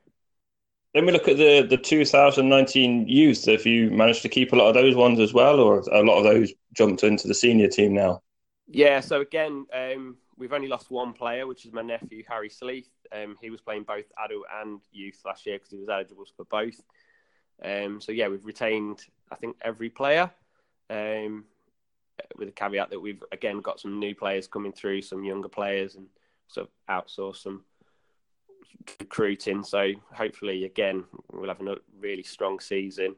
Then 0.94 1.06
we 1.06 1.12
look 1.12 1.28
at 1.28 1.36
the 1.36 1.62
the 1.62 1.76
2019 1.76 3.08
youth. 3.08 3.46
Have 3.46 3.66
you 3.66 3.90
managed 3.90 4.22
to 4.22 4.28
keep 4.28 4.52
a 4.52 4.56
lot 4.56 4.68
of 4.68 4.74
those 4.74 4.96
ones 4.96 5.20
as 5.20 5.32
well, 5.32 5.60
or 5.60 5.80
a 5.80 6.02
lot 6.02 6.18
of 6.18 6.24
those 6.24 6.52
jumped 6.74 7.04
into 7.04 7.28
the 7.28 7.34
senior 7.34 7.68
team 7.68 7.94
now? 7.94 8.22
Yeah. 8.66 9.00
So 9.00 9.20
again, 9.20 9.66
um, 9.72 10.16
we've 10.40 10.54
only 10.54 10.68
lost 10.68 10.90
one 10.90 11.12
player, 11.12 11.46
which 11.46 11.66
is 11.66 11.72
my 11.72 11.82
nephew 11.82 12.24
Harry 12.26 12.48
Sleeth. 12.48 12.88
Um, 13.12 13.36
he 13.40 13.50
was 13.50 13.60
playing 13.60 13.84
both 13.84 14.06
adult 14.24 14.46
and 14.60 14.80
youth 14.90 15.20
last 15.24 15.46
year 15.46 15.58
because 15.58 15.70
he 15.70 15.76
was 15.76 15.90
eligible 15.90 16.24
for 16.34 16.46
both. 16.46 16.80
Um, 17.62 18.00
so 18.00 18.10
yeah, 18.10 18.26
we've 18.26 18.44
retained 18.44 19.04
I 19.30 19.36
think 19.36 19.56
every 19.62 19.90
player, 19.90 20.30
um, 20.88 21.44
with 22.36 22.48
the 22.48 22.52
caveat 22.52 22.90
that 22.90 23.00
we've 23.00 23.22
again 23.30 23.60
got 23.60 23.78
some 23.78 24.00
new 24.00 24.14
players 24.14 24.48
coming 24.48 24.72
through, 24.72 25.02
some 25.02 25.24
younger 25.24 25.48
players, 25.48 25.94
and 25.94 26.06
sort 26.48 26.68
of 26.68 27.06
outsource 27.06 27.36
some 27.36 27.62
recruiting. 28.98 29.62
So 29.62 29.92
hopefully, 30.12 30.64
again, 30.64 31.04
we'll 31.32 31.48
have 31.48 31.60
a 31.60 31.76
really 31.98 32.22
strong 32.22 32.60
season. 32.60 33.14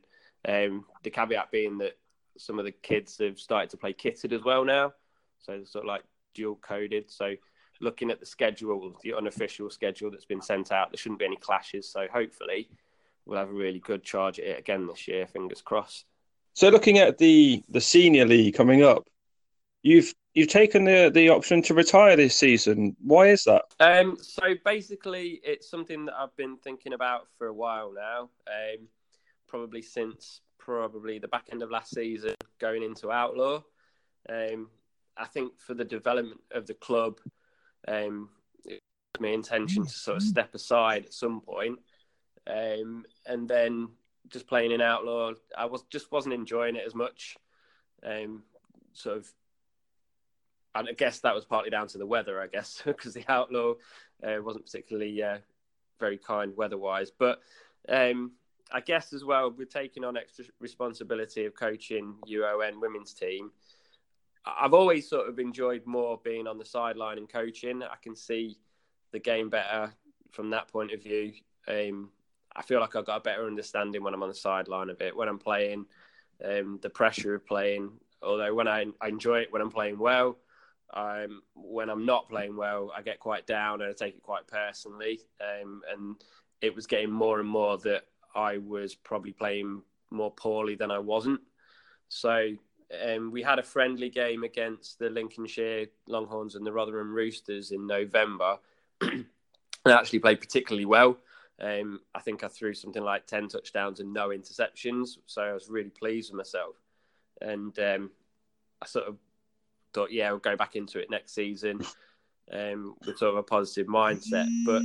Um, 0.46 0.86
the 1.04 1.10
caveat 1.10 1.52
being 1.52 1.78
that 1.78 1.96
some 2.36 2.58
of 2.58 2.64
the 2.64 2.72
kids 2.72 3.18
have 3.18 3.38
started 3.38 3.70
to 3.70 3.76
play 3.76 3.92
kitted 3.92 4.32
as 4.32 4.42
well 4.42 4.64
now, 4.64 4.92
so 5.38 5.62
sort 5.64 5.84
of 5.84 5.88
like 5.88 6.02
dual 6.34 6.56
coded. 6.56 7.10
So 7.10 7.34
looking 7.80 8.10
at 8.10 8.20
the 8.20 8.26
schedule, 8.26 8.96
the 9.02 9.14
unofficial 9.14 9.70
schedule 9.70 10.10
that's 10.10 10.24
been 10.24 10.42
sent 10.42 10.72
out, 10.72 10.90
there 10.90 10.98
shouldn't 10.98 11.18
be 11.18 11.26
any 11.26 11.36
clashes. 11.36 11.88
So 11.88 12.06
hopefully, 12.12 12.68
we'll 13.26 13.38
have 13.38 13.50
a 13.50 13.52
really 13.54 13.80
good 13.80 14.02
charge 14.02 14.38
at 14.38 14.46
it 14.46 14.58
again 14.58 14.86
this 14.86 15.06
year. 15.08 15.26
Fingers 15.26 15.62
crossed. 15.62 16.06
So 16.54 16.68
looking 16.68 16.98
at 16.98 17.18
the 17.18 17.62
the 17.68 17.80
senior 17.80 18.26
league 18.26 18.54
coming 18.54 18.82
up, 18.82 19.08
you've 19.82 20.14
you've 20.34 20.48
taken 20.48 20.84
the 20.84 21.10
the 21.12 21.30
option 21.30 21.62
to 21.62 21.74
retire 21.74 22.16
this 22.16 22.36
season. 22.36 22.96
Why 23.02 23.28
is 23.28 23.44
that? 23.44 23.64
Um, 23.80 24.18
so 24.20 24.54
basically, 24.64 25.40
it's 25.44 25.68
something 25.68 26.06
that 26.06 26.14
I've 26.14 26.36
been 26.36 26.56
thinking 26.58 26.92
about 26.92 27.28
for 27.38 27.46
a 27.46 27.54
while 27.54 27.92
now. 27.92 28.30
Um, 28.46 28.88
probably 29.46 29.82
since 29.82 30.40
probably 30.58 31.18
the 31.18 31.28
back 31.28 31.48
end 31.52 31.62
of 31.62 31.70
last 31.70 31.94
season, 31.94 32.34
going 32.58 32.82
into 32.82 33.10
Outlaw. 33.10 33.62
Um, 34.28 34.68
I 35.16 35.26
think 35.26 35.60
for 35.60 35.74
the 35.74 35.84
development 35.84 36.40
of 36.52 36.66
the 36.66 36.74
club, 36.74 37.18
um, 37.86 38.30
it 38.64 38.80
was 39.14 39.20
my 39.20 39.28
intention 39.28 39.84
to 39.84 39.90
sort 39.90 40.16
of 40.18 40.22
step 40.22 40.54
aside 40.54 41.04
at 41.04 41.14
some 41.14 41.40
point, 41.40 41.78
um, 42.46 43.04
and 43.26 43.48
then 43.48 43.88
just 44.28 44.46
playing 44.46 44.72
in 44.72 44.80
Outlaw, 44.80 45.32
I 45.56 45.66
was 45.66 45.82
just 45.90 46.10
wasn't 46.10 46.34
enjoying 46.34 46.76
it 46.76 46.86
as 46.86 46.94
much. 46.94 47.36
Um, 48.04 48.42
sort 48.94 49.18
of 49.18 49.32
and 50.74 50.88
I 50.88 50.92
guess 50.92 51.20
that 51.20 51.34
was 51.34 51.44
partly 51.44 51.70
down 51.70 51.88
to 51.88 51.98
the 51.98 52.06
weather, 52.06 52.40
I 52.40 52.46
guess, 52.46 52.82
because 52.86 53.14
the 53.14 53.24
outlaw 53.28 53.74
uh, 54.22 54.42
wasn't 54.42 54.64
particularly 54.64 55.22
uh, 55.22 55.38
very 56.00 56.18
kind 56.18 56.56
weather-wise. 56.56 57.10
But 57.10 57.40
um, 57.88 58.32
I 58.72 58.80
guess 58.80 59.12
as 59.12 59.24
well, 59.24 59.50
we're 59.50 59.66
taking 59.66 60.04
on 60.04 60.16
extra 60.16 60.46
responsibility 60.60 61.44
of 61.44 61.54
coaching 61.54 62.14
UON 62.28 62.80
women's 62.80 63.12
team. 63.12 63.50
I've 64.44 64.74
always 64.74 65.08
sort 65.08 65.28
of 65.28 65.38
enjoyed 65.38 65.86
more 65.86 66.20
being 66.24 66.46
on 66.46 66.58
the 66.58 66.64
sideline 66.64 67.18
and 67.18 67.28
coaching. 67.28 67.82
I 67.82 67.96
can 68.02 68.16
see 68.16 68.58
the 69.12 69.20
game 69.20 69.50
better 69.50 69.92
from 70.32 70.50
that 70.50 70.68
point 70.68 70.92
of 70.92 71.02
view. 71.02 71.32
Um, 71.68 72.10
I 72.54 72.62
feel 72.62 72.80
like 72.80 72.96
I've 72.96 73.06
got 73.06 73.18
a 73.18 73.22
better 73.22 73.46
understanding 73.46 74.02
when 74.02 74.14
I'm 74.14 74.22
on 74.22 74.28
the 74.28 74.34
sideline 74.34 74.90
of 74.90 75.00
it. 75.00 75.16
When 75.16 75.28
I'm 75.28 75.38
playing, 75.38 75.86
um, 76.44 76.78
the 76.82 76.90
pressure 76.90 77.34
of 77.34 77.46
playing. 77.46 77.92
Although 78.22 78.54
when 78.54 78.68
I, 78.68 78.86
I 79.00 79.08
enjoy 79.08 79.40
it 79.40 79.52
when 79.52 79.62
I'm 79.62 79.70
playing 79.70 79.98
well, 79.98 80.38
um, 80.94 81.42
when 81.54 81.88
I'm 81.88 82.04
not 82.04 82.28
playing 82.28 82.56
well, 82.56 82.92
I 82.96 83.02
get 83.02 83.20
quite 83.20 83.46
down 83.46 83.80
and 83.80 83.90
I 83.90 83.92
take 83.92 84.16
it 84.16 84.22
quite 84.22 84.46
personally. 84.46 85.20
Um, 85.40 85.82
and 85.90 86.16
it 86.60 86.74
was 86.74 86.86
getting 86.86 87.10
more 87.10 87.40
and 87.40 87.48
more 87.48 87.78
that 87.78 88.04
I 88.34 88.58
was 88.58 88.94
probably 88.94 89.32
playing 89.32 89.82
more 90.10 90.30
poorly 90.30 90.74
than 90.74 90.90
I 90.90 90.98
wasn't. 90.98 91.40
So 92.08 92.52
um, 93.00 93.30
we 93.30 93.42
had 93.42 93.58
a 93.58 93.62
friendly 93.62 94.10
game 94.10 94.44
against 94.44 94.98
the 94.98 95.08
Lincolnshire 95.08 95.86
Longhorns 96.06 96.54
and 96.54 96.66
the 96.66 96.72
Rotherham 96.72 97.12
Roosters 97.12 97.70
in 97.70 97.86
November. 97.86 98.58
I 99.02 99.22
actually 99.86 100.20
played 100.20 100.40
particularly 100.40 100.84
well. 100.84 101.16
Um, 101.60 102.00
I 102.14 102.20
think 102.20 102.44
I 102.44 102.48
threw 102.48 102.74
something 102.74 103.02
like 103.02 103.26
10 103.26 103.48
touchdowns 103.48 104.00
and 104.00 104.12
no 104.12 104.28
interceptions. 104.28 105.18
So 105.26 105.42
I 105.42 105.52
was 105.52 105.68
really 105.68 105.90
pleased 105.90 106.30
with 106.30 106.38
myself. 106.38 106.76
And 107.40 107.76
um, 107.78 108.10
I 108.80 108.86
sort 108.86 109.06
of 109.06 109.16
thought, 109.92 110.12
yeah, 110.12 110.30
we'll 110.30 110.38
go 110.38 110.56
back 110.56 110.76
into 110.76 110.98
it 110.98 111.10
next 111.10 111.34
season 111.34 111.80
um, 112.52 112.94
with 113.06 113.18
sort 113.18 113.32
of 113.32 113.36
a 113.38 113.42
positive 113.42 113.86
mindset. 113.86 114.48
But 114.66 114.82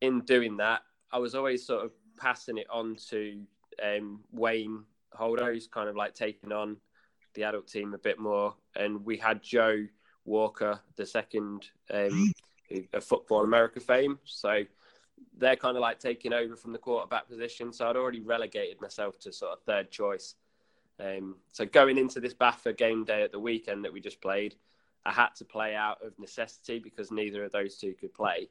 in 0.00 0.20
doing 0.20 0.58
that, 0.58 0.82
I 1.10 1.18
was 1.18 1.34
always 1.34 1.66
sort 1.66 1.84
of 1.84 1.92
passing 2.16 2.58
it 2.58 2.66
on 2.70 2.96
to 3.10 3.40
um, 3.82 4.20
Wayne 4.32 4.84
Holder, 5.12 5.52
who's 5.52 5.66
kind 5.66 5.88
of 5.88 5.96
like 5.96 6.14
taking 6.14 6.52
on 6.52 6.76
the 7.34 7.44
adult 7.44 7.68
team 7.68 7.94
a 7.94 7.98
bit 7.98 8.18
more. 8.18 8.54
And 8.76 9.04
we 9.04 9.16
had 9.16 9.42
Joe 9.42 9.86
Walker, 10.24 10.80
the 10.96 11.06
second 11.06 11.68
um, 11.92 12.32
of 12.92 13.04
Football 13.04 13.44
America 13.44 13.80
fame. 13.80 14.18
So 14.24 14.62
they're 15.36 15.56
kind 15.56 15.76
of 15.76 15.80
like 15.80 15.98
taking 15.98 16.32
over 16.32 16.56
from 16.56 16.72
the 16.72 16.78
quarterback 16.78 17.28
position. 17.28 17.72
So 17.72 17.88
I'd 17.88 17.96
already 17.96 18.20
relegated 18.20 18.80
myself 18.80 19.18
to 19.20 19.32
sort 19.32 19.52
of 19.52 19.62
third 19.62 19.90
choice. 19.90 20.34
Um, 21.00 21.36
so 21.52 21.64
going 21.64 21.96
into 21.96 22.20
this 22.20 22.34
BAFA 22.34 22.76
game 22.76 23.04
day 23.04 23.22
at 23.22 23.32
the 23.32 23.38
weekend 23.38 23.84
that 23.84 23.92
we 23.92 24.00
just 24.00 24.20
played, 24.20 24.56
I 25.06 25.12
had 25.12 25.34
to 25.36 25.44
play 25.44 25.74
out 25.74 26.02
of 26.04 26.18
necessity 26.18 26.80
because 26.80 27.10
neither 27.10 27.44
of 27.44 27.52
those 27.52 27.76
two 27.76 27.94
could 27.94 28.12
play. 28.12 28.48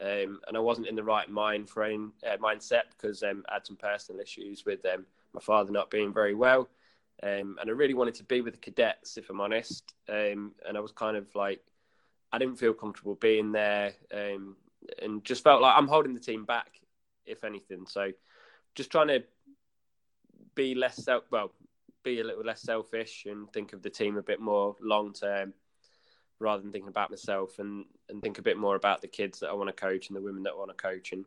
um, 0.00 0.40
and 0.48 0.56
I 0.56 0.60
wasn't 0.60 0.86
in 0.86 0.96
the 0.96 1.04
right 1.04 1.28
mind 1.28 1.68
frame 1.68 2.12
uh, 2.26 2.36
mindset 2.38 2.84
because 2.96 3.22
um, 3.22 3.44
I 3.48 3.54
had 3.54 3.66
some 3.66 3.76
personal 3.76 4.20
issues 4.20 4.64
with 4.64 4.84
um, 4.86 5.04
my 5.34 5.40
father 5.40 5.70
not 5.70 5.90
being 5.90 6.12
very 6.12 6.34
well, 6.34 6.68
um, 7.22 7.56
and 7.60 7.68
I 7.68 7.70
really 7.70 7.94
wanted 7.94 8.14
to 8.16 8.24
be 8.24 8.40
with 8.40 8.54
the 8.54 8.60
cadets, 8.60 9.16
if 9.16 9.30
I'm 9.30 9.40
honest. 9.40 9.92
Um, 10.08 10.52
and 10.66 10.76
I 10.76 10.80
was 10.80 10.92
kind 10.92 11.16
of 11.16 11.32
like, 11.34 11.60
I 12.32 12.38
didn't 12.38 12.56
feel 12.56 12.74
comfortable 12.74 13.14
being 13.14 13.52
there, 13.52 13.92
um, 14.12 14.56
and 15.00 15.24
just 15.24 15.44
felt 15.44 15.62
like 15.62 15.74
I'm 15.76 15.88
holding 15.88 16.14
the 16.14 16.20
team 16.20 16.44
back, 16.44 16.80
if 17.26 17.44
anything. 17.44 17.86
So, 17.86 18.10
just 18.74 18.90
trying 18.90 19.08
to 19.08 19.22
be 20.54 20.74
less 20.74 20.96
self, 20.96 21.24
well, 21.30 21.52
be 22.02 22.20
a 22.20 22.24
little 22.24 22.44
less 22.44 22.62
selfish 22.62 23.26
and 23.26 23.50
think 23.52 23.72
of 23.72 23.82
the 23.82 23.90
team 23.90 24.16
a 24.16 24.22
bit 24.22 24.40
more 24.40 24.76
long 24.80 25.12
term 25.12 25.54
rather 26.38 26.62
than 26.62 26.72
thinking 26.72 26.88
about 26.88 27.10
myself 27.10 27.58
and, 27.58 27.84
and 28.08 28.20
think 28.20 28.38
a 28.38 28.42
bit 28.42 28.58
more 28.58 28.74
about 28.74 29.00
the 29.00 29.06
kids 29.06 29.38
that 29.38 29.48
I 29.48 29.52
want 29.52 29.68
to 29.68 29.72
coach 29.72 30.08
and 30.08 30.16
the 30.16 30.20
women 30.20 30.42
that 30.42 30.50
I 30.50 30.56
want 30.56 30.76
to 30.76 30.82
coach 30.82 31.12
and 31.12 31.24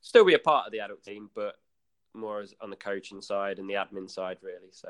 still 0.00 0.24
be 0.24 0.34
a 0.34 0.38
part 0.38 0.66
of 0.66 0.72
the 0.72 0.80
adult 0.80 1.04
team, 1.04 1.28
but 1.34 1.56
more 2.14 2.40
as 2.40 2.54
on 2.60 2.70
the 2.70 2.76
coaching 2.76 3.20
side 3.20 3.58
and 3.58 3.68
the 3.68 3.74
admin 3.74 4.10
side, 4.10 4.38
really. 4.42 4.70
So 4.70 4.88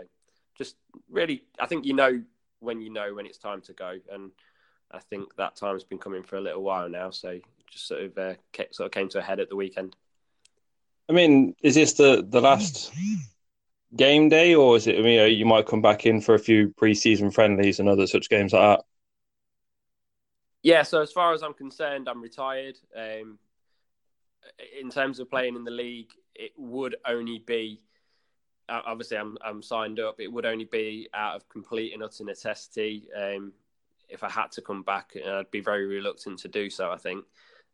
just 0.57 0.77
really, 1.11 1.45
I 1.59 1.67
think 1.67 1.85
you 1.85 1.95
know 1.95 2.23
when 2.61 2.81
you 2.81 2.91
know 2.91 3.15
when 3.15 3.27
it's 3.27 3.39
time 3.39 3.61
to 3.63 3.73
go. 3.73 3.99
And 4.11 4.31
I 4.91 4.99
think 4.99 5.35
that 5.37 5.57
time's 5.57 5.85
been 5.85 5.99
coming 5.99 6.23
for 6.23 6.37
a 6.37 6.41
little 6.41 6.63
while 6.63 6.89
now. 6.89 7.11
So 7.11 7.41
just 7.71 7.89
sort 7.89 8.03
of, 8.03 8.19
uh, 8.19 8.35
sort 8.71 8.87
of 8.87 8.93
came 8.93 9.09
to 9.11 9.19
a 9.19 9.23
head 9.23 9.41
at 9.41 9.49
the 9.49 9.57
weekend. 9.57 9.97
I 11.09 11.13
mean, 11.13 11.55
is 11.63 11.75
this 11.75 11.95
the, 11.95 12.25
the 12.27 12.41
last 12.41 12.93
game 13.95 14.29
day, 14.29 14.55
or 14.55 14.77
is 14.77 14.87
it? 14.87 14.99
I 14.99 15.03
mean, 15.03 15.37
you 15.37 15.45
might 15.45 15.67
come 15.67 15.83
back 15.83 16.07
in 16.07 16.21
for 16.21 16.35
a 16.35 16.39
few 16.39 16.71
preseason 16.71 17.33
friendlies 17.33 17.79
and 17.79 17.89
other 17.89 18.07
such 18.07 18.31
games 18.31 18.53
like 18.53 18.79
that. 18.79 18.85
Yeah, 20.63 20.83
so 20.83 21.03
as 21.03 21.13
far 21.13 21.35
as 21.35 21.43
I'm 21.43 21.53
concerned, 21.53 22.09
I'm 22.09 22.23
retired. 22.23 22.79
Um, 22.97 23.39
in 24.81 24.91
terms 24.91 25.21
of 25.21 25.31
playing 25.31 25.57
in 25.57 25.65
the 25.65 25.71
league, 25.71 26.13
it 26.35 26.53
would 26.57 26.97
only 27.07 27.39
be 27.39 27.81
obviously 28.69 29.17
I'm 29.17 29.37
I'm 29.45 29.63
signed 29.63 30.01
up. 30.01 30.21
It 30.21 30.33
would 30.33 30.47
only 30.47 30.65
be 30.65 31.09
out 31.15 31.37
of 31.37 31.49
complete 31.49 31.93
and 31.93 32.03
utter 32.03 32.25
necessity. 32.25 33.09
Um, 33.17 33.53
if 34.09 34.23
I 34.23 34.31
had 34.31 34.53
to 34.53 34.63
come 34.63 34.83
back, 34.83 35.13
I'd 35.17 35.51
be 35.51 35.61
very 35.61 35.87
reluctant 35.87 36.39
to 36.41 36.49
do 36.49 36.71
so. 36.71 36.91
I 36.91 36.97
think 36.97 37.25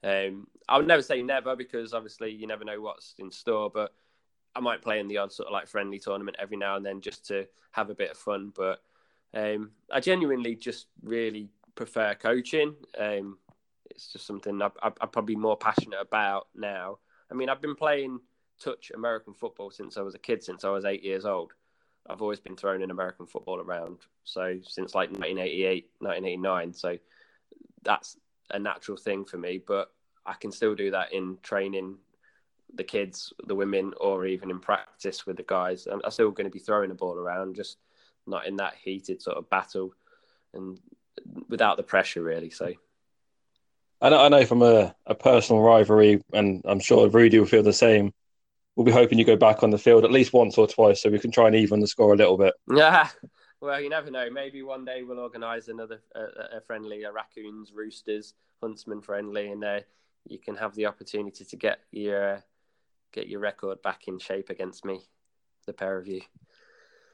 um, 0.02 0.46
I 0.68 0.76
would 0.76 0.86
never 0.86 1.02
say 1.02 1.22
never 1.22 1.56
because 1.56 1.92
obviously 1.92 2.30
you 2.30 2.46
never 2.46 2.64
know 2.64 2.80
what's 2.80 3.14
in 3.18 3.30
store. 3.30 3.70
But 3.70 3.92
I 4.54 4.60
might 4.60 4.82
play 4.82 5.00
in 5.00 5.08
the 5.08 5.18
odd 5.18 5.32
sort 5.32 5.48
of 5.48 5.52
like 5.52 5.68
friendly 5.68 5.98
tournament 5.98 6.36
every 6.40 6.56
now 6.56 6.76
and 6.76 6.84
then 6.84 7.00
just 7.00 7.26
to 7.28 7.46
have 7.72 7.90
a 7.90 7.94
bit 7.94 8.10
of 8.10 8.16
fun. 8.16 8.52
But 8.54 8.82
um, 9.34 9.72
I 9.92 10.00
genuinely 10.00 10.56
just 10.56 10.86
really 11.02 11.50
prefer 11.74 12.14
coaching. 12.14 12.74
Um, 12.98 13.38
it's 13.90 14.12
just 14.12 14.26
something 14.26 14.60
I, 14.62 14.70
am 14.84 15.08
probably 15.10 15.36
more 15.36 15.56
passionate 15.56 16.00
about 16.00 16.48
now. 16.54 16.98
I 17.30 17.34
mean, 17.34 17.48
I've 17.48 17.60
been 17.60 17.74
playing 17.74 18.20
touch 18.60 18.92
American 18.94 19.34
football 19.34 19.70
since 19.70 19.96
I 19.96 20.02
was 20.02 20.14
a 20.14 20.18
kid, 20.18 20.42
since 20.42 20.64
I 20.64 20.70
was 20.70 20.84
eight 20.84 21.02
years 21.02 21.24
old. 21.24 21.52
I've 22.08 22.22
always 22.22 22.40
been 22.40 22.56
throwing 22.56 22.82
in 22.82 22.90
American 22.90 23.26
football 23.26 23.60
around. 23.60 23.98
So 24.24 24.58
since 24.62 24.94
like 24.94 25.10
1988, 25.10 25.90
1989. 25.98 26.72
So 26.72 26.98
that's 27.82 28.16
a 28.50 28.58
natural 28.58 28.96
thing 28.96 29.24
for 29.24 29.38
me. 29.38 29.62
But 29.64 29.92
I 30.24 30.34
can 30.34 30.52
still 30.52 30.74
do 30.74 30.90
that 30.92 31.12
in 31.12 31.38
training 31.42 31.96
the 32.74 32.84
kids, 32.84 33.32
the 33.46 33.54
women, 33.54 33.92
or 34.00 34.26
even 34.26 34.50
in 34.50 34.60
practice 34.60 35.26
with 35.26 35.36
the 35.36 35.42
guys. 35.42 35.86
I'm, 35.86 36.00
I'm 36.04 36.10
still 36.10 36.30
going 36.30 36.46
to 36.46 36.50
be 36.50 36.58
throwing 36.58 36.88
the 36.88 36.94
ball 36.94 37.18
around, 37.18 37.56
just 37.56 37.78
not 38.26 38.46
in 38.46 38.56
that 38.56 38.74
heated 38.82 39.20
sort 39.20 39.36
of 39.36 39.50
battle. 39.50 39.92
And 40.54 40.78
without 41.48 41.76
the 41.76 41.82
pressure, 41.82 42.22
really. 42.22 42.50
So. 42.50 42.74
I 44.00 44.08
know, 44.08 44.20
I 44.20 44.28
know 44.28 44.46
from 44.46 44.62
a, 44.62 44.94
a 45.06 45.14
personal 45.14 45.62
rivalry, 45.62 46.22
and 46.32 46.62
I'm 46.64 46.80
sure 46.80 47.08
Rudy 47.08 47.38
will 47.38 47.46
feel 47.46 47.62
the 47.62 47.72
same. 47.72 48.12
We'll 48.74 48.86
be 48.86 48.92
hoping 48.92 49.18
you 49.18 49.24
go 49.24 49.36
back 49.36 49.62
on 49.62 49.70
the 49.70 49.78
field 49.78 50.04
at 50.04 50.12
least 50.12 50.32
once 50.32 50.56
or 50.56 50.66
twice 50.66 51.02
so 51.02 51.10
we 51.10 51.18
can 51.18 51.30
try 51.30 51.48
and 51.48 51.56
even 51.56 51.80
the 51.80 51.86
score 51.86 52.14
a 52.14 52.16
little 52.16 52.38
bit. 52.38 52.54
Yeah, 52.74 53.08
well, 53.60 53.80
you 53.80 53.90
never 53.90 54.10
know. 54.10 54.30
Maybe 54.30 54.62
one 54.62 54.84
day 54.84 55.02
we'll 55.02 55.18
organise 55.18 55.68
another 55.68 56.00
a, 56.14 56.56
a 56.56 56.60
friendly, 56.62 57.02
a 57.02 57.12
raccoons, 57.12 57.72
roosters, 57.74 58.32
huntsman 58.62 59.02
friendly, 59.02 59.50
and 59.50 59.62
uh, 59.62 59.80
you 60.26 60.38
can 60.38 60.56
have 60.56 60.74
the 60.74 60.86
opportunity 60.86 61.44
to 61.44 61.56
get 61.56 61.80
your 61.90 62.42
get 63.12 63.28
your 63.28 63.40
record 63.40 63.82
back 63.82 64.08
in 64.08 64.18
shape 64.18 64.48
against 64.48 64.84
me, 64.84 65.00
the 65.66 65.72
pair 65.72 65.98
of 65.98 66.06
you. 66.06 66.22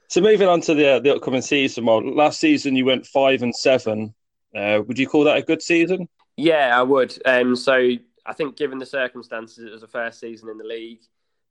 So 0.08 0.20
moving 0.20 0.46
on 0.46 0.60
to 0.62 0.74
the 0.74 0.88
uh, 0.88 0.98
the 1.00 1.16
upcoming 1.16 1.42
season, 1.42 1.86
well, 1.86 2.00
last 2.00 2.38
season 2.38 2.76
you 2.76 2.84
went 2.84 3.06
five 3.06 3.42
and 3.42 3.54
seven. 3.54 4.14
Uh, 4.54 4.82
would 4.86 4.98
you 4.98 5.08
call 5.08 5.24
that 5.24 5.36
a 5.36 5.42
good 5.42 5.60
season? 5.60 6.08
Yeah, 6.36 6.78
I 6.78 6.82
would. 6.82 7.16
Um, 7.24 7.56
so 7.56 7.90
I 8.26 8.32
think, 8.32 8.56
given 8.56 8.78
the 8.78 8.86
circumstances, 8.86 9.64
it 9.64 9.72
was 9.72 9.80
the 9.80 9.86
first 9.88 10.20
season 10.20 10.48
in 10.48 10.58
the 10.58 10.64
league. 10.64 11.00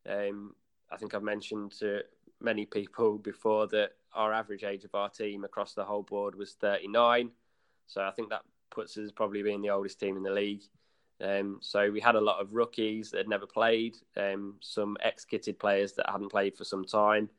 Um, 0.07 0.53
I 0.91 0.97
think 0.97 1.13
I've 1.13 1.23
mentioned 1.23 1.71
to 1.79 2.01
many 2.39 2.65
people 2.65 3.17
before 3.17 3.67
that 3.67 3.91
our 4.13 4.31
average 4.33 4.63
age 4.63 4.83
of 4.83 4.93
our 4.93 5.09
team 5.09 5.43
across 5.43 5.73
the 5.73 5.83
whole 5.83 6.03
board 6.03 6.35
was 6.35 6.53
39. 6.53 7.31
So 7.87 8.01
I 8.01 8.11
think 8.11 8.29
that 8.29 8.43
puts 8.69 8.97
us 8.97 9.11
probably 9.11 9.41
being 9.41 9.61
the 9.61 9.69
oldest 9.69 9.99
team 9.99 10.17
in 10.17 10.23
the 10.23 10.31
league. 10.31 10.63
Um, 11.21 11.59
so 11.61 11.89
we 11.89 12.01
had 12.01 12.15
a 12.15 12.21
lot 12.21 12.41
of 12.41 12.53
rookies 12.53 13.11
that 13.11 13.19
had 13.19 13.29
never 13.29 13.47
played, 13.47 13.95
um, 14.17 14.55
some 14.59 14.97
ex-kitted 15.01 15.57
players 15.57 15.93
that 15.93 16.09
hadn't 16.09 16.29
played 16.29 16.55
for 16.55 16.65
some 16.65 16.83
time 16.83 17.29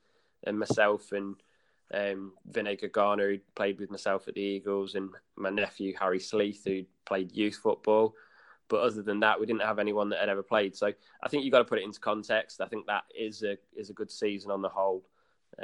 and 0.44 0.58
myself 0.58 1.12
and 1.12 1.36
um, 1.93 2.33
Vinay 2.50 2.90
Garner, 2.93 3.31
who 3.31 3.38
played 3.55 3.78
with 3.78 3.90
myself 3.90 4.28
at 4.28 4.35
the 4.35 4.40
Eagles, 4.40 4.95
and 4.95 5.11
my 5.37 5.50
nephew 5.50 5.95
Harry 5.99 6.21
Sleeth, 6.21 6.64
who 6.64 6.85
played 7.05 7.33
youth 7.33 7.57
football. 7.57 8.14
But 8.69 8.81
other 8.81 9.02
than 9.02 9.21
that, 9.21 9.38
we 9.38 9.47
didn't 9.47 9.62
have 9.62 9.78
anyone 9.78 10.09
that 10.09 10.21
had 10.21 10.28
ever 10.28 10.43
played. 10.43 10.75
So 10.75 10.93
I 11.23 11.28
think 11.28 11.45
you've 11.45 11.52
got 11.52 11.61
to 11.61 11.64
put 11.64 11.78
it 11.78 11.85
into 11.85 12.00
context. 12.00 12.61
I 12.61 12.66
think 12.66 12.87
that 12.87 13.05
is 13.16 13.43
a 13.43 13.57
is 13.76 13.90
a 13.90 13.95
good 13.95 14.11
season 14.11 14.50
on 14.50 14.62
the 14.62 14.69
whole 14.69 15.05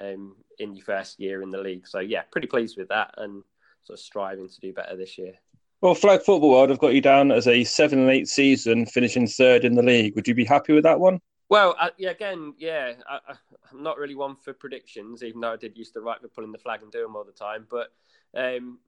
um, 0.01 0.37
in 0.59 0.75
your 0.77 0.85
first 0.85 1.19
year 1.19 1.43
in 1.43 1.51
the 1.51 1.59
league. 1.59 1.87
So 1.87 1.99
yeah, 1.99 2.23
pretty 2.31 2.47
pleased 2.47 2.79
with 2.79 2.89
that, 2.89 3.15
and 3.19 3.43
sort 3.83 3.99
of 3.99 4.05
striving 4.05 4.49
to 4.49 4.61
do 4.61 4.73
better 4.73 4.97
this 4.97 5.19
year. 5.19 5.35
Well, 5.81 5.97
Flag 5.97 6.23
Football 6.23 6.51
World 6.51 6.71
I've 6.71 6.79
got 6.79 6.95
you 6.95 7.01
down 7.01 7.33
as 7.33 7.49
a 7.49 7.65
seven 7.65 7.99
and 7.99 8.11
eight 8.11 8.29
season, 8.29 8.87
finishing 8.87 9.27
third 9.27 9.65
in 9.65 9.75
the 9.75 9.83
league. 9.83 10.15
Would 10.15 10.29
you 10.29 10.35
be 10.35 10.45
happy 10.45 10.73
with 10.73 10.85
that 10.85 11.01
one? 11.01 11.21
Well, 11.53 11.77
uh, 11.79 11.91
yeah, 11.99 12.09
again, 12.09 12.55
yeah, 12.57 12.95
I, 13.07 13.35
am 13.75 13.83
not 13.83 13.99
really 13.99 14.15
one 14.15 14.37
for 14.37 14.55
predictions, 14.55 15.23
even 15.23 15.43
though 15.43 15.53
I 15.53 15.57
did 15.57 15.77
used 15.77 15.93
to 15.93 16.01
write 16.01 16.23
for 16.23 16.29
pulling 16.29 16.51
the 16.51 16.57
flag 16.57 16.81
and 16.81 16.91
do 16.91 17.03
them 17.03 17.15
all 17.15 17.25
the 17.25 17.31
time. 17.31 17.67
But 17.71 17.89
um, 18.35 18.79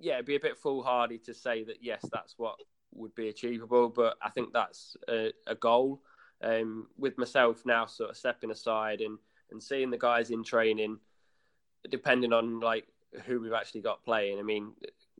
yeah, 0.00 0.14
it'd 0.14 0.24
be 0.24 0.36
a 0.36 0.40
bit 0.40 0.56
foolhardy 0.56 1.18
to 1.18 1.34
say 1.34 1.64
that 1.64 1.82
yes, 1.82 2.02
that's 2.10 2.38
what 2.38 2.56
would 2.94 3.14
be 3.14 3.28
achievable. 3.28 3.90
But 3.90 4.16
I 4.22 4.30
think 4.30 4.54
that's 4.54 4.96
a, 5.06 5.34
a 5.46 5.54
goal. 5.54 6.00
Um, 6.42 6.86
with 6.96 7.18
myself 7.18 7.66
now, 7.66 7.84
sort 7.84 8.08
of 8.08 8.16
stepping 8.16 8.52
aside 8.52 9.02
and 9.02 9.18
and 9.50 9.62
seeing 9.62 9.90
the 9.90 9.98
guys 9.98 10.30
in 10.30 10.42
training, 10.42 10.98
depending 11.90 12.32
on 12.32 12.60
like 12.60 12.86
who 13.26 13.38
we've 13.38 13.52
actually 13.52 13.82
got 13.82 14.02
playing. 14.02 14.38
I 14.38 14.42
mean, 14.44 14.72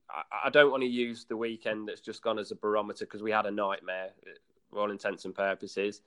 I, 0.09 0.47
I 0.47 0.49
don't 0.49 0.71
want 0.71 0.85
to 0.85 0.89
use 0.89 1.27
the 1.27 1.37
weekend 1.37 1.89
that's 1.89 2.01
just 2.01 2.23
gone 2.23 2.39
as 2.39 2.51
a 2.51 2.57
barometer 2.57 3.05
because 3.05 3.23
we 3.23 3.31
had 3.31 3.45
a 3.45 3.51
nightmare, 3.51 4.09
for 4.71 4.79
all 4.81 4.91
intents 4.91 5.27
and 5.27 5.35
purposes 5.35 6.01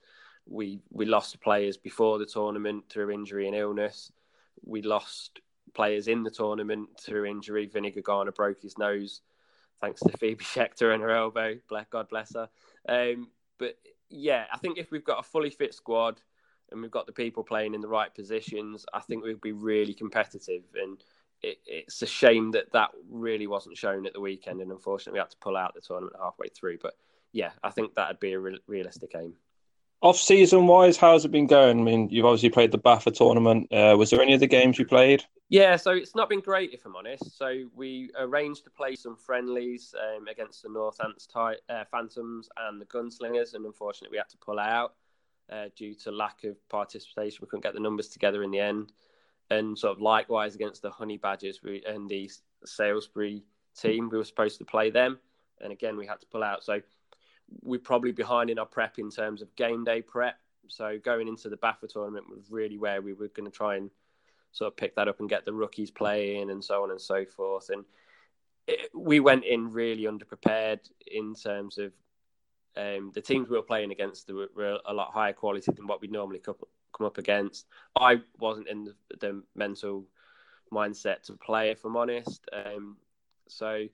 we 0.48 0.80
we 0.90 1.04
lost 1.04 1.40
players 1.40 1.76
before 1.76 2.18
the 2.18 2.26
tournament 2.26 2.84
through 2.88 3.10
injury 3.10 3.46
and 3.46 3.56
illness. 3.56 4.12
We 4.64 4.82
lost 4.82 5.40
players 5.74 6.08
in 6.08 6.22
the 6.22 6.30
tournament 6.30 6.88
through 7.00 7.26
injury. 7.26 7.66
Vinny 7.66 7.90
Garner 7.90 8.32
broke 8.32 8.62
his 8.62 8.78
nose 8.78 9.20
thanks 9.80 10.00
to 10.00 10.16
Phoebe 10.16 10.44
Schechter 10.44 10.94
and 10.94 11.02
her 11.02 11.10
elbow. 11.10 11.56
God 11.90 12.08
bless 12.08 12.34
her. 12.34 12.48
Um, 12.88 13.28
but 13.58 13.76
yeah, 14.08 14.46
I 14.52 14.58
think 14.58 14.78
if 14.78 14.90
we've 14.90 15.04
got 15.04 15.20
a 15.20 15.22
fully 15.22 15.50
fit 15.50 15.74
squad 15.74 16.20
and 16.70 16.80
we've 16.80 16.90
got 16.90 17.06
the 17.06 17.12
people 17.12 17.42
playing 17.42 17.74
in 17.74 17.80
the 17.80 17.88
right 17.88 18.14
positions, 18.14 18.84
I 18.92 19.00
think 19.00 19.24
we'd 19.24 19.40
be 19.40 19.52
really 19.52 19.94
competitive. 19.94 20.62
And 20.80 21.02
it, 21.42 21.58
it's 21.66 22.02
a 22.02 22.06
shame 22.06 22.52
that 22.52 22.72
that 22.72 22.90
really 23.08 23.46
wasn't 23.46 23.76
shown 23.76 24.06
at 24.06 24.12
the 24.12 24.20
weekend. 24.20 24.60
And 24.60 24.70
unfortunately, 24.70 25.18
we 25.18 25.20
had 25.20 25.30
to 25.30 25.36
pull 25.38 25.56
out 25.56 25.74
the 25.74 25.80
tournament 25.80 26.16
halfway 26.20 26.48
through. 26.48 26.78
But 26.82 26.94
yeah, 27.32 27.50
I 27.62 27.70
think 27.70 27.94
that'd 27.94 28.20
be 28.20 28.32
a 28.32 28.38
re- 28.38 28.60
realistic 28.66 29.12
aim. 29.16 29.34
Off 30.02 30.18
season 30.18 30.66
wise, 30.66 30.96
how's 30.96 31.24
it 31.24 31.30
been 31.30 31.46
going? 31.46 31.80
I 31.80 31.82
mean, 31.82 32.08
you've 32.10 32.26
obviously 32.26 32.50
played 32.50 32.70
the 32.70 32.78
BAFA 32.78 33.14
tournament. 33.14 33.72
Uh, 33.72 33.96
was 33.96 34.10
there 34.10 34.20
any 34.20 34.34
other 34.34 34.46
games 34.46 34.78
you 34.78 34.84
played? 34.84 35.24
Yeah, 35.48 35.76
so 35.76 35.92
it's 35.92 36.14
not 36.14 36.28
been 36.28 36.40
great 36.40 36.72
if 36.72 36.84
I'm 36.84 36.96
honest. 36.96 37.38
So 37.38 37.64
we 37.74 38.10
arranged 38.18 38.64
to 38.64 38.70
play 38.70 38.96
some 38.96 39.16
friendlies 39.16 39.94
um, 39.98 40.26
against 40.28 40.62
the 40.62 40.68
north 40.68 40.98
Northants 40.98 41.58
uh, 41.68 41.84
Phantoms 41.90 42.48
and 42.56 42.80
the 42.80 42.84
Gunslingers, 42.86 43.54
and 43.54 43.64
unfortunately 43.64 44.14
we 44.14 44.18
had 44.18 44.28
to 44.30 44.38
pull 44.38 44.58
out 44.58 44.94
uh, 45.50 45.66
due 45.76 45.94
to 45.94 46.10
lack 46.10 46.44
of 46.44 46.56
participation. 46.68 47.38
We 47.40 47.48
couldn't 47.48 47.62
get 47.62 47.74
the 47.74 47.80
numbers 47.80 48.08
together 48.08 48.42
in 48.42 48.50
the 48.50 48.60
end, 48.60 48.92
and 49.50 49.78
sort 49.78 49.96
of 49.96 50.02
likewise 50.02 50.54
against 50.54 50.82
the 50.82 50.90
Honey 50.90 51.16
Badgers 51.16 51.62
we, 51.62 51.82
and 51.86 52.08
the 52.08 52.30
Salisbury 52.64 53.44
team, 53.78 54.08
we 54.10 54.18
were 54.18 54.24
supposed 54.24 54.58
to 54.58 54.64
play 54.64 54.90
them, 54.90 55.18
and 55.60 55.72
again 55.72 55.96
we 55.96 56.06
had 56.06 56.20
to 56.20 56.26
pull 56.26 56.42
out. 56.42 56.64
So 56.64 56.82
we're 57.62 57.80
probably 57.80 58.12
behind 58.12 58.50
in 58.50 58.58
our 58.58 58.66
prep 58.66 58.98
in 58.98 59.10
terms 59.10 59.42
of 59.42 59.54
game 59.56 59.84
day 59.84 60.02
prep. 60.02 60.38
So 60.68 60.98
going 60.98 61.28
into 61.28 61.48
the 61.48 61.56
BAFA 61.56 61.88
tournament 61.88 62.28
was 62.28 62.50
really 62.50 62.78
where 62.78 63.00
we 63.00 63.12
were 63.12 63.28
going 63.28 63.50
to 63.50 63.56
try 63.56 63.76
and 63.76 63.90
sort 64.52 64.72
of 64.72 64.76
pick 64.76 64.96
that 64.96 65.08
up 65.08 65.20
and 65.20 65.28
get 65.28 65.44
the 65.44 65.52
rookies 65.52 65.90
playing 65.90 66.50
and 66.50 66.64
so 66.64 66.82
on 66.82 66.90
and 66.90 67.00
so 67.00 67.24
forth. 67.24 67.70
And 67.70 67.84
it, 68.66 68.90
we 68.94 69.20
went 69.20 69.44
in 69.44 69.70
really 69.70 70.04
underprepared 70.04 70.80
in 71.06 71.34
terms 71.34 71.78
of 71.78 71.92
Um, 72.76 73.10
the 73.14 73.22
teams 73.22 73.48
we 73.48 73.56
were 73.56 73.72
playing 73.72 73.92
against 73.92 74.30
were, 74.30 74.50
were, 74.54 74.78
a 74.84 74.92
lot 74.92 75.12
higher 75.12 75.32
quality 75.32 75.72
than 75.72 75.86
what 75.86 76.02
we 76.02 76.08
normally 76.08 76.40
come, 76.40 76.56
come 76.92 77.06
up 77.06 77.18
against. 77.18 77.66
I 77.94 78.20
wasn't 78.38 78.68
in 78.68 78.84
the, 78.84 78.94
the, 79.18 79.42
mental 79.54 80.04
mindset 80.70 81.22
to 81.22 81.32
play, 81.36 81.70
if 81.70 81.84
I'm 81.86 81.96
honest. 81.96 82.44
Um, 82.52 82.98
so, 83.48 83.88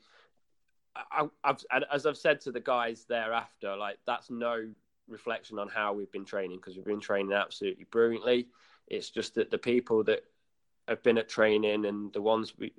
I, 0.95 1.29
have 1.45 1.65
as 1.91 2.07
I've 2.07 2.17
said 2.17 2.41
to 2.43 2.53
the 2.53 2.61
guys 2.61 3.05
thereafter, 3.09 3.77
like 3.77 3.99
that's 4.07 4.31
no 4.31 4.69
reflection 5.09 5.59
on 5.59 5.69
how 5.69 5.93
we've 5.93 6.13
been 6.13 6.25
training 6.25 6.57
because 6.57 6.77
we've 6.77 6.85
been 6.85 7.01
training 7.01 7.33
absolutely 7.33 7.85
brilliantly. 7.91 8.49
It's 8.89 9.11
just 9.11 9.35
that 9.37 9.51
the 9.51 9.59
people 9.59 10.05
that 10.05 10.25
have 10.89 11.03
been 11.03 11.19
at 11.19 11.29
training 11.29 11.87
and 11.87 12.13
the 12.13 12.23
ones 12.23 12.55
we, 12.59 12.73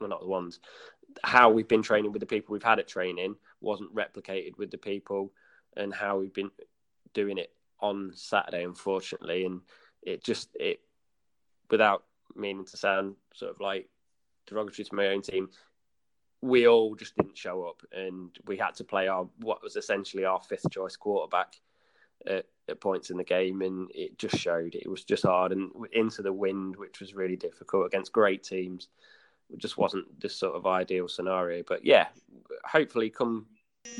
well, 0.00 0.08
not 0.08 0.20
the 0.20 0.26
ones, 0.26 0.60
how 1.22 1.50
we've 1.50 1.68
been 1.68 1.82
training 1.82 2.12
with 2.12 2.20
the 2.20 2.26
people 2.26 2.52
we've 2.52 2.62
had 2.62 2.78
at 2.78 2.88
training 2.88 3.36
wasn't 3.60 3.94
replicated 3.94 4.56
with 4.58 4.70
the 4.70 4.78
people 4.78 5.32
and 5.76 5.94
how 5.94 6.18
we've 6.18 6.34
been 6.34 6.50
doing 7.12 7.38
it 7.38 7.52
on 7.80 8.12
Saturday, 8.14 8.64
unfortunately. 8.64 9.46
And 9.46 9.60
it 10.02 10.24
just, 10.24 10.50
it, 10.58 10.80
without 11.70 12.04
meaning 12.34 12.64
to 12.66 12.76
sound 12.76 13.14
sort 13.34 13.52
of 13.52 13.60
like 13.60 13.88
derogatory 14.46 14.84
to 14.84 14.94
my 14.94 15.08
own 15.08 15.22
team, 15.22 15.48
we 16.44 16.68
all 16.68 16.94
just 16.94 17.16
didn't 17.16 17.38
show 17.38 17.64
up 17.64 17.82
and 17.92 18.30
we 18.46 18.56
had 18.56 18.74
to 18.76 18.84
play 18.84 19.08
our, 19.08 19.26
what 19.40 19.62
was 19.62 19.76
essentially 19.76 20.24
our 20.24 20.40
fifth 20.40 20.70
choice 20.70 20.96
quarterback 20.96 21.54
at, 22.26 22.46
at 22.68 22.80
points 22.80 23.10
in 23.10 23.16
the 23.16 23.24
game. 23.24 23.62
And 23.62 23.90
it 23.94 24.18
just 24.18 24.36
showed 24.36 24.74
it 24.74 24.88
was 24.88 25.04
just 25.04 25.24
hard 25.24 25.52
and 25.52 25.70
into 25.92 26.22
the 26.22 26.32
wind, 26.32 26.76
which 26.76 27.00
was 27.00 27.14
really 27.14 27.36
difficult 27.36 27.86
against 27.86 28.12
great 28.12 28.42
teams 28.42 28.88
it 29.50 29.58
just 29.58 29.78
wasn't 29.78 30.20
this 30.20 30.36
sort 30.36 30.54
of 30.54 30.66
ideal 30.66 31.08
scenario. 31.08 31.62
But 31.66 31.84
yeah, 31.84 32.08
hopefully, 32.64 33.10
come 33.10 33.46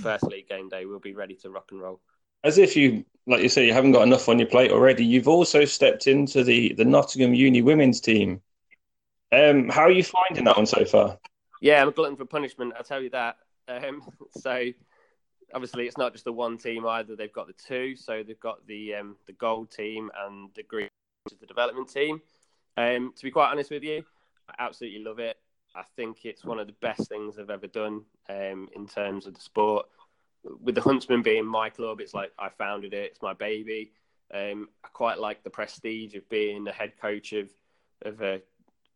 first 0.02 0.24
league 0.24 0.48
game 0.48 0.68
day, 0.68 0.86
we'll 0.86 0.98
be 0.98 1.14
ready 1.14 1.34
to 1.36 1.50
rock 1.50 1.68
and 1.70 1.80
roll. 1.80 2.00
As 2.42 2.58
if 2.58 2.76
you, 2.76 3.04
like 3.26 3.42
you 3.42 3.48
say, 3.48 3.66
you 3.66 3.72
haven't 3.72 3.92
got 3.92 4.02
enough 4.02 4.28
on 4.28 4.38
your 4.38 4.48
plate 4.48 4.70
already. 4.70 5.04
You've 5.04 5.28
also 5.28 5.64
stepped 5.64 6.06
into 6.06 6.44
the 6.44 6.74
the 6.74 6.84
Nottingham 6.84 7.34
Uni 7.34 7.62
women's 7.62 8.00
team. 8.00 8.40
Um, 9.32 9.68
how 9.68 9.82
are 9.82 9.90
you 9.90 10.04
finding 10.04 10.44
that 10.44 10.56
one 10.56 10.66
so 10.66 10.84
far? 10.84 11.18
Yeah, 11.64 11.80
I'm 11.80 11.88
a 11.88 11.92
glutton 11.92 12.14
for 12.14 12.26
punishment. 12.26 12.74
I'll 12.76 12.84
tell 12.84 13.00
you 13.00 13.08
that. 13.08 13.38
Um, 13.68 14.02
so 14.36 14.66
obviously, 15.54 15.86
it's 15.86 15.96
not 15.96 16.12
just 16.12 16.26
the 16.26 16.32
one 16.32 16.58
team 16.58 16.86
either. 16.86 17.16
They've 17.16 17.32
got 17.32 17.46
the 17.46 17.54
two. 17.54 17.96
So 17.96 18.22
they've 18.22 18.38
got 18.38 18.66
the 18.66 18.96
um, 18.96 19.16
the 19.26 19.32
gold 19.32 19.70
team 19.70 20.10
and 20.26 20.50
the 20.54 20.62
green, 20.62 20.90
which 21.24 21.32
is 21.32 21.38
the 21.38 21.46
development 21.46 21.88
team. 21.88 22.20
Um, 22.76 23.14
to 23.16 23.24
be 23.24 23.30
quite 23.30 23.50
honest 23.50 23.70
with 23.70 23.82
you, 23.82 24.04
I 24.50 24.62
absolutely 24.62 25.02
love 25.02 25.20
it. 25.20 25.38
I 25.74 25.84
think 25.96 26.26
it's 26.26 26.44
one 26.44 26.58
of 26.58 26.66
the 26.66 26.74
best 26.82 27.08
things 27.08 27.38
I've 27.38 27.48
ever 27.48 27.66
done 27.66 28.02
um, 28.28 28.68
in 28.76 28.86
terms 28.86 29.26
of 29.26 29.32
the 29.32 29.40
sport. 29.40 29.86
With 30.60 30.74
the 30.74 30.82
Huntsman 30.82 31.22
being 31.22 31.46
my 31.46 31.70
club, 31.70 32.02
it's 32.02 32.12
like 32.12 32.30
I 32.38 32.50
founded 32.50 32.92
it. 32.92 33.12
It's 33.12 33.22
my 33.22 33.32
baby. 33.32 33.92
Um, 34.34 34.68
I 34.84 34.88
quite 34.88 35.18
like 35.18 35.42
the 35.42 35.48
prestige 35.48 36.14
of 36.14 36.28
being 36.28 36.64
the 36.64 36.72
head 36.72 36.92
coach 37.00 37.32
of 37.32 37.48
of 38.02 38.20
a 38.20 38.42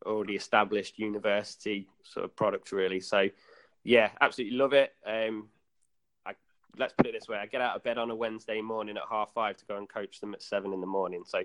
already 0.07 0.35
established 0.35 0.99
university 0.99 1.89
sort 2.03 2.25
of 2.25 2.37
product, 2.37 2.73
really. 2.73 3.01
So, 3.01 3.29
yeah, 3.85 4.11
absolutely 4.21 4.57
love 4.57 4.73
it. 4.73 4.93
Um, 5.07 5.49
I, 6.27 6.33
let's 6.77 6.95
put 6.95 7.07
it 7.07 7.13
this 7.13 7.29
way: 7.29 7.39
I 7.39 7.47
get 7.47 7.61
out 7.61 7.77
of 7.77 7.83
bed 7.83 7.99
on 7.99 8.11
a 8.11 8.15
Wednesday 8.15 8.61
morning 8.61 8.97
at 8.97 9.05
half 9.11 9.33
five 9.33 9.57
to 9.59 9.67
go 9.67 9.77
and 9.77 9.89
coach 9.89 10.21
them 10.21 10.35
at 10.35 10.43
seven 10.43 10.73
in 10.73 10.81
the 10.81 10.87
morning. 10.87 11.23
So, 11.27 11.43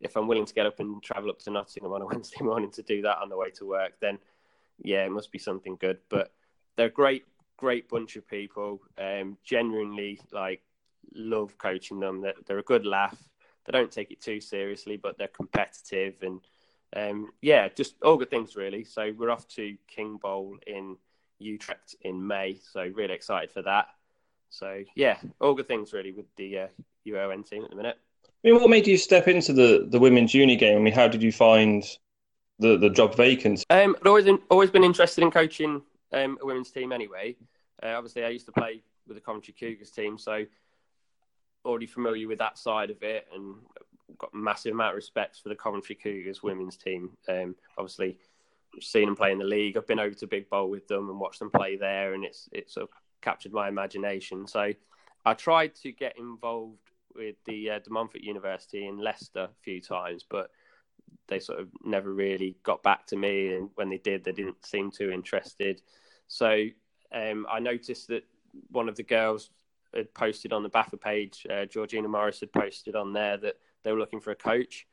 if 0.00 0.16
I'm 0.16 0.28
willing 0.28 0.46
to 0.46 0.54
get 0.54 0.66
up 0.66 0.80
and 0.80 1.02
travel 1.02 1.30
up 1.30 1.38
to 1.40 1.50
Nottingham 1.50 1.92
on 1.92 2.02
a 2.02 2.06
Wednesday 2.12 2.42
morning 2.44 2.70
to 2.72 2.82
do 2.82 3.02
that 3.02 3.18
on 3.18 3.28
the 3.28 3.36
way 3.36 3.50
to 3.50 3.66
work, 3.66 3.92
then 4.00 4.18
yeah, 4.82 5.04
it 5.04 5.10
must 5.10 5.32
be 5.32 5.38
something 5.38 5.76
good. 5.80 5.98
But 6.08 6.32
they're 6.76 6.86
a 6.86 6.90
great, 6.90 7.24
great 7.56 7.88
bunch 7.88 8.16
of 8.16 8.26
people. 8.26 8.80
Um, 8.98 9.36
genuinely, 9.44 10.20
like, 10.32 10.62
love 11.14 11.56
coaching 11.58 12.00
them. 12.00 12.20
They're, 12.20 12.34
they're 12.46 12.58
a 12.58 12.64
good 12.64 12.86
laugh. 12.86 13.18
They 13.64 13.72
don't 13.72 13.92
take 13.92 14.10
it 14.10 14.20
too 14.20 14.40
seriously, 14.40 14.96
but 14.96 15.18
they're 15.18 15.28
competitive 15.28 16.14
and 16.22 16.40
um, 16.94 17.32
yeah, 17.40 17.68
just 17.68 17.94
all 18.02 18.16
good 18.16 18.30
things 18.30 18.56
really. 18.56 18.84
So 18.84 19.12
we're 19.16 19.30
off 19.30 19.48
to 19.48 19.76
King 19.88 20.18
Bowl 20.18 20.56
in 20.66 20.96
Utrecht 21.38 21.96
in 22.02 22.26
May. 22.26 22.60
So 22.72 22.90
really 22.94 23.14
excited 23.14 23.50
for 23.50 23.62
that. 23.62 23.88
So 24.50 24.84
yeah, 24.94 25.18
all 25.40 25.54
good 25.54 25.68
things 25.68 25.92
really 25.92 26.12
with 26.12 26.26
the 26.36 26.58
uh, 26.58 26.66
UON 27.06 27.48
team 27.48 27.64
at 27.64 27.70
the 27.70 27.76
minute. 27.76 27.98
I 28.24 28.48
mean, 28.48 28.60
what 28.60 28.68
made 28.70 28.86
you 28.86 28.98
step 28.98 29.28
into 29.28 29.52
the, 29.52 29.86
the 29.88 29.98
women's 29.98 30.34
uni 30.34 30.56
game? 30.56 30.76
I 30.76 30.80
mean, 30.80 30.92
how 30.92 31.06
did 31.08 31.22
you 31.22 31.30
find 31.30 31.84
the, 32.58 32.76
the 32.76 32.90
job 32.90 33.14
vacant? 33.14 33.64
Um, 33.70 33.96
I've 34.00 34.06
always 34.06 34.26
always 34.50 34.70
been 34.70 34.84
interested 34.84 35.22
in 35.22 35.30
coaching 35.30 35.82
um, 36.12 36.38
a 36.42 36.46
women's 36.46 36.70
team 36.70 36.92
anyway. 36.92 37.36
Uh, 37.82 37.94
obviously, 37.96 38.24
I 38.24 38.28
used 38.28 38.46
to 38.46 38.52
play 38.52 38.82
with 39.06 39.16
the 39.16 39.20
Coventry 39.20 39.54
Cougars 39.58 39.90
team, 39.90 40.18
so 40.18 40.44
already 41.64 41.86
familiar 41.86 42.28
with 42.28 42.38
that 42.38 42.58
side 42.58 42.90
of 42.90 43.02
it, 43.02 43.26
and 43.34 43.54
got 44.18 44.34
massive 44.34 44.72
amount 44.72 44.90
of 44.90 44.96
respect 44.96 45.40
for 45.42 45.48
the 45.48 45.54
Coventry 45.54 45.94
Cougars 45.94 46.42
women's 46.42 46.76
team. 46.76 47.10
Um, 47.28 47.54
obviously, 47.78 48.18
seen 48.80 49.06
them 49.06 49.16
play 49.16 49.32
in 49.32 49.38
the 49.38 49.44
league. 49.44 49.76
I've 49.76 49.86
been 49.86 50.00
over 50.00 50.14
to 50.14 50.26
Big 50.26 50.48
Bowl 50.48 50.70
with 50.70 50.88
them 50.88 51.08
and 51.08 51.20
watched 51.20 51.38
them 51.38 51.50
play 51.50 51.76
there, 51.76 52.14
and 52.14 52.24
it's 52.24 52.48
it 52.52 52.70
sort 52.70 52.84
of 52.84 52.90
captured 53.20 53.52
my 53.52 53.68
imagination. 53.68 54.46
So 54.46 54.72
I 55.24 55.34
tried 55.34 55.74
to 55.76 55.92
get 55.92 56.18
involved 56.18 56.78
with 57.14 57.36
the 57.44 57.70
uh, 57.70 57.78
De 57.78 57.90
Montfort 57.90 58.22
University 58.22 58.86
in 58.86 58.98
Leicester 58.98 59.44
a 59.44 59.62
few 59.62 59.80
times, 59.80 60.24
but 60.28 60.50
they 61.28 61.38
sort 61.38 61.60
of 61.60 61.68
never 61.84 62.12
really 62.12 62.56
got 62.62 62.82
back 62.82 63.06
to 63.06 63.16
me. 63.16 63.54
And 63.54 63.70
when 63.74 63.90
they 63.90 63.98
did, 63.98 64.24
they 64.24 64.32
didn't 64.32 64.64
seem 64.64 64.90
too 64.90 65.10
interested. 65.10 65.82
So 66.26 66.66
um, 67.14 67.46
I 67.50 67.60
noticed 67.60 68.08
that 68.08 68.24
one 68.70 68.88
of 68.88 68.96
the 68.96 69.02
girls 69.02 69.50
had 69.94 70.12
posted 70.14 70.52
on 70.52 70.62
the 70.62 70.70
BAFA 70.70 71.00
page, 71.00 71.46
uh, 71.50 71.66
Georgina 71.66 72.08
Morris 72.08 72.40
had 72.40 72.52
posted 72.52 72.96
on 72.96 73.12
there 73.12 73.36
that 73.36 73.56
they 73.82 73.92
were 73.92 73.98
looking 73.98 74.20
for 74.20 74.30
a 74.30 74.36
coach. 74.36 74.86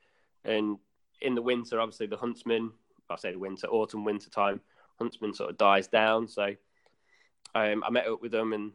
And 0.43 0.77
in 1.21 1.35
the 1.35 1.41
winter, 1.41 1.79
obviously, 1.79 2.07
the 2.07 2.17
Huntsman, 2.17 2.71
I 3.09 3.15
say 3.15 3.31
the 3.31 3.39
winter, 3.39 3.67
autumn, 3.67 4.03
winter 4.03 4.29
time, 4.29 4.61
Huntsman 4.97 5.33
sort 5.33 5.49
of 5.49 5.57
dies 5.57 5.87
down. 5.87 6.27
So 6.27 6.55
um, 7.55 7.83
I 7.85 7.89
met 7.89 8.07
up 8.07 8.21
with 8.21 8.31
them 8.31 8.53
and 8.53 8.71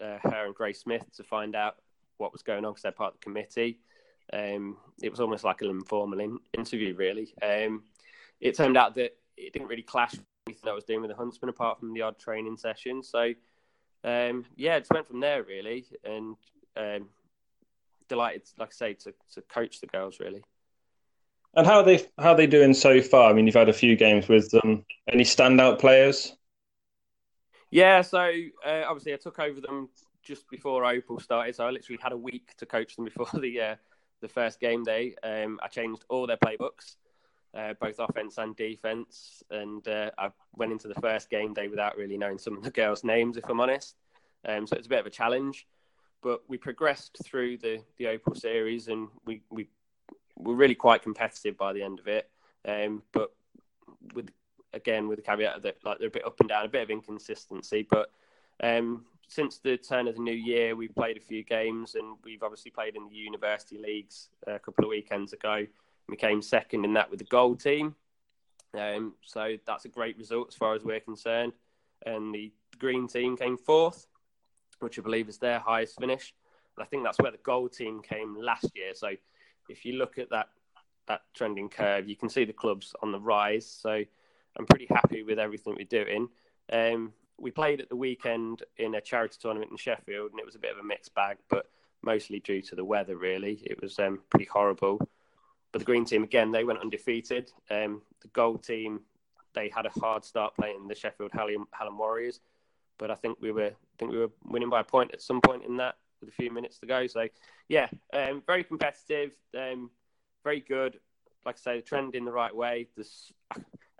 uh, 0.00 0.18
her 0.28 0.46
and 0.46 0.54
Grace 0.54 0.80
Smith 0.80 1.04
to 1.16 1.22
find 1.22 1.54
out 1.54 1.76
what 2.18 2.32
was 2.32 2.42
going 2.42 2.64
on 2.64 2.72
because 2.72 2.82
they're 2.82 2.92
part 2.92 3.14
of 3.14 3.20
the 3.20 3.24
committee. 3.24 3.80
Um, 4.32 4.76
it 5.02 5.10
was 5.10 5.20
almost 5.20 5.44
like 5.44 5.62
an 5.62 5.70
informal 5.70 6.20
in- 6.20 6.38
interview, 6.56 6.94
really. 6.94 7.34
Um, 7.42 7.82
it 8.40 8.56
turned 8.56 8.76
out 8.76 8.94
that 8.94 9.16
it 9.36 9.52
didn't 9.52 9.68
really 9.68 9.82
clash 9.82 10.12
with 10.12 10.24
anything 10.46 10.68
I 10.68 10.74
was 10.74 10.84
doing 10.84 11.00
with 11.00 11.10
the 11.10 11.16
Huntsman, 11.16 11.48
apart 11.48 11.80
from 11.80 11.92
the 11.92 12.02
odd 12.02 12.18
training 12.18 12.56
session. 12.56 13.02
So, 13.02 13.32
um, 14.04 14.44
yeah, 14.56 14.76
it 14.76 14.80
just 14.80 14.92
went 14.92 15.08
from 15.08 15.20
there, 15.20 15.42
really, 15.42 15.86
and 16.04 16.36
um, 16.76 17.08
delighted, 18.10 18.42
like 18.58 18.68
I 18.68 18.72
say, 18.72 18.94
to, 18.94 19.14
to 19.34 19.42
coach 19.42 19.80
the 19.80 19.86
girls, 19.86 20.20
really. 20.20 20.42
And 21.54 21.66
how 21.66 21.78
are 21.78 21.84
they 21.84 22.06
how 22.18 22.32
are 22.32 22.36
they 22.36 22.46
doing 22.46 22.74
so 22.74 23.00
far? 23.00 23.30
I 23.30 23.32
mean, 23.32 23.46
you've 23.46 23.54
had 23.54 23.68
a 23.70 23.72
few 23.72 23.96
games 23.96 24.28
with 24.28 24.50
them. 24.50 24.84
Any 25.08 25.24
standout 25.24 25.80
players? 25.80 26.36
Yeah, 27.70 28.02
so 28.02 28.30
uh, 28.66 28.82
obviously 28.86 29.14
I 29.14 29.16
took 29.16 29.38
over 29.38 29.60
them 29.60 29.88
just 30.22 30.48
before 30.50 30.84
Opal 30.84 31.20
started, 31.20 31.54
so 31.54 31.66
I 31.66 31.70
literally 31.70 31.98
had 32.02 32.12
a 32.12 32.16
week 32.16 32.54
to 32.58 32.66
coach 32.66 32.96
them 32.96 33.04
before 33.04 33.28
the 33.40 33.60
uh, 33.60 33.76
the 34.20 34.28
first 34.28 34.60
game 34.60 34.84
day. 34.84 35.14
Um, 35.22 35.58
I 35.62 35.68
changed 35.68 36.04
all 36.08 36.26
their 36.26 36.36
playbooks, 36.36 36.96
uh, 37.54 37.74
both 37.80 37.98
offense 37.98 38.38
and 38.38 38.54
defense, 38.54 39.42
and 39.50 39.86
uh, 39.88 40.10
I 40.18 40.30
went 40.54 40.72
into 40.72 40.88
the 40.88 41.00
first 41.00 41.30
game 41.30 41.54
day 41.54 41.68
without 41.68 41.96
really 41.96 42.18
knowing 42.18 42.38
some 42.38 42.56
of 42.56 42.62
the 42.62 42.70
girls' 42.70 43.02
names, 43.02 43.36
if 43.36 43.44
I'm 43.48 43.60
honest. 43.60 43.96
Um, 44.44 44.66
so 44.66 44.76
it's 44.76 44.86
a 44.86 44.90
bit 44.90 45.00
of 45.00 45.06
a 45.06 45.10
challenge, 45.10 45.66
but 46.22 46.42
we 46.48 46.56
progressed 46.56 47.18
through 47.24 47.58
the 47.58 47.82
the 47.98 48.08
Opal 48.08 48.34
series, 48.34 48.88
and 48.88 49.08
we 49.24 49.42
we 49.50 49.68
were 50.36 50.54
really 50.54 50.74
quite 50.74 51.02
competitive 51.02 51.56
by 51.56 51.72
the 51.72 51.82
end 51.82 51.98
of 51.98 52.08
it. 52.08 52.28
Um, 52.66 53.02
but 53.12 53.32
with 54.14 54.30
again 54.72 55.08
with 55.08 55.16
the 55.16 55.22
caveat 55.22 55.62
that 55.62 55.76
like 55.84 55.98
they're 55.98 56.08
a 56.08 56.10
bit 56.12 56.26
up 56.26 56.40
and 56.40 56.48
down, 56.48 56.64
a 56.64 56.68
bit 56.68 56.82
of 56.82 56.90
inconsistency, 56.90 57.86
but 57.88 58.12
um, 58.62 59.04
since 59.28 59.58
the 59.58 59.76
turn 59.76 60.08
of 60.08 60.16
the 60.16 60.22
new 60.22 60.32
year, 60.32 60.74
we've 60.74 60.94
played 60.94 61.16
a 61.16 61.20
few 61.20 61.44
games, 61.44 61.94
and 61.94 62.16
we've 62.24 62.42
obviously 62.42 62.70
played 62.70 62.96
in 62.96 63.08
the 63.08 63.14
university 63.14 63.78
leagues 63.78 64.28
a 64.46 64.58
couple 64.58 64.84
of 64.84 64.90
weekends 64.90 65.32
ago. 65.32 65.66
We 66.08 66.16
came 66.16 66.42
second 66.42 66.84
in 66.84 66.94
that 66.94 67.08
with 67.08 67.20
the 67.20 67.26
gold 67.26 67.60
team, 67.60 67.94
um, 68.74 69.14
so 69.24 69.56
that's 69.66 69.84
a 69.84 69.88
great 69.88 70.18
result 70.18 70.48
as 70.48 70.54
far 70.54 70.74
as 70.74 70.84
we're 70.84 71.00
concerned. 71.00 71.52
And 72.04 72.34
the 72.34 72.52
green 72.78 73.06
team 73.06 73.36
came 73.36 73.56
fourth, 73.56 74.06
which 74.80 74.98
I 74.98 75.02
believe 75.02 75.28
is 75.28 75.38
their 75.38 75.58
highest 75.58 75.98
finish. 76.00 76.34
And 76.76 76.84
I 76.84 76.86
think 76.86 77.04
that's 77.04 77.18
where 77.18 77.32
the 77.32 77.38
gold 77.38 77.72
team 77.72 78.02
came 78.02 78.36
last 78.36 78.66
year. 78.74 78.94
So 78.94 79.10
if 79.68 79.84
you 79.84 79.94
look 79.94 80.18
at 80.18 80.30
that 80.30 80.48
that 81.06 81.22
trending 81.34 81.68
curve, 81.68 82.08
you 82.08 82.16
can 82.16 82.28
see 82.28 82.44
the 82.44 82.52
clubs 82.52 82.94
on 83.02 83.10
the 83.10 83.18
rise. 83.18 83.66
So 83.66 84.04
I'm 84.58 84.66
pretty 84.66 84.86
happy 84.88 85.22
with 85.22 85.38
everything 85.38 85.74
we're 85.76 85.84
doing. 85.84 86.28
Um, 86.72 87.12
we 87.38 87.50
played 87.50 87.80
at 87.80 87.88
the 87.88 87.96
weekend 87.96 88.62
in 88.76 88.94
a 88.94 89.00
charity 89.00 89.36
tournament 89.40 89.70
in 89.70 89.76
Sheffield, 89.76 90.30
and 90.30 90.38
it 90.38 90.46
was 90.46 90.54
a 90.54 90.60
bit 90.60 90.72
of 90.72 90.78
a 90.78 90.86
mixed 90.86 91.14
bag, 91.14 91.38
but 91.48 91.70
mostly 92.02 92.40
due 92.40 92.62
to 92.62 92.76
the 92.76 92.84
weather. 92.84 93.16
Really, 93.16 93.62
it 93.64 93.80
was 93.80 93.98
um, 93.98 94.20
pretty 94.30 94.46
horrible. 94.46 94.98
But 95.72 95.80
the 95.80 95.84
green 95.84 96.04
team 96.04 96.22
again, 96.22 96.52
they 96.52 96.64
went 96.64 96.80
undefeated. 96.80 97.50
Um, 97.70 98.02
the 98.20 98.28
gold 98.28 98.62
team, 98.62 99.00
they 99.54 99.68
had 99.74 99.86
a 99.86 100.00
hard 100.00 100.24
start 100.24 100.54
playing 100.56 100.88
the 100.88 100.94
Sheffield 100.94 101.32
Hallam, 101.32 101.66
Hallam 101.72 101.98
Warriors, 101.98 102.40
but 103.00 103.10
I 103.10 103.14
think 103.14 103.38
we 103.40 103.50
were 103.50 103.70
I 103.70 103.96
think 103.98 104.12
we 104.12 104.18
were 104.18 104.30
winning 104.44 104.70
by 104.70 104.80
a 104.80 104.84
point 104.84 105.12
at 105.12 105.22
some 105.22 105.40
point 105.40 105.64
in 105.64 105.78
that 105.78 105.96
with 106.20 106.28
a 106.28 106.32
few 106.32 106.52
minutes 106.52 106.78
to 106.78 106.86
go. 106.86 107.06
So, 107.06 107.26
yeah, 107.68 107.88
um, 108.12 108.42
very 108.46 108.62
competitive, 108.62 109.32
um, 109.58 109.90
very 110.44 110.60
good. 110.60 111.00
Like 111.44 111.56
I 111.56 111.58
say, 111.58 111.76
the 111.76 111.82
trend 111.82 112.14
in 112.14 112.26
the 112.26 112.30
right 112.32 112.54
way. 112.54 112.88
There's, 112.94 113.32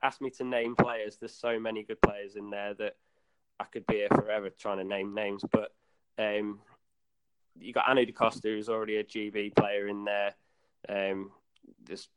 ask 0.03 0.21
me 0.21 0.29
to 0.31 0.45
name 0.45 0.77
players. 0.77 1.17
There's 1.17 1.35
so 1.35 1.59
many 1.59 1.83
good 1.83 2.01
players 2.03 2.37
in 2.37 2.51
there 2.51 2.75
that 2.75 2.97
I 3.59 3.65
could 3.65 3.87
be 3.87 3.97
here 3.97 4.09
forever 4.09 4.51
trying 4.51 4.79
to 4.79 4.85
name 4.85 5.15
names. 5.15 5.43
But 5.51 5.73
um, 6.19 6.61
you 7.59 7.73
got 7.73 7.89
Anu 7.89 8.05
DaCosta, 8.05 8.49
who's 8.49 8.69
already 8.69 8.97
a 8.97 9.05
GB 9.05 9.57
player 9.57 9.89
in 9.89 10.05
there. 10.05 10.35
Um, 10.89 11.31
there's 11.83 12.09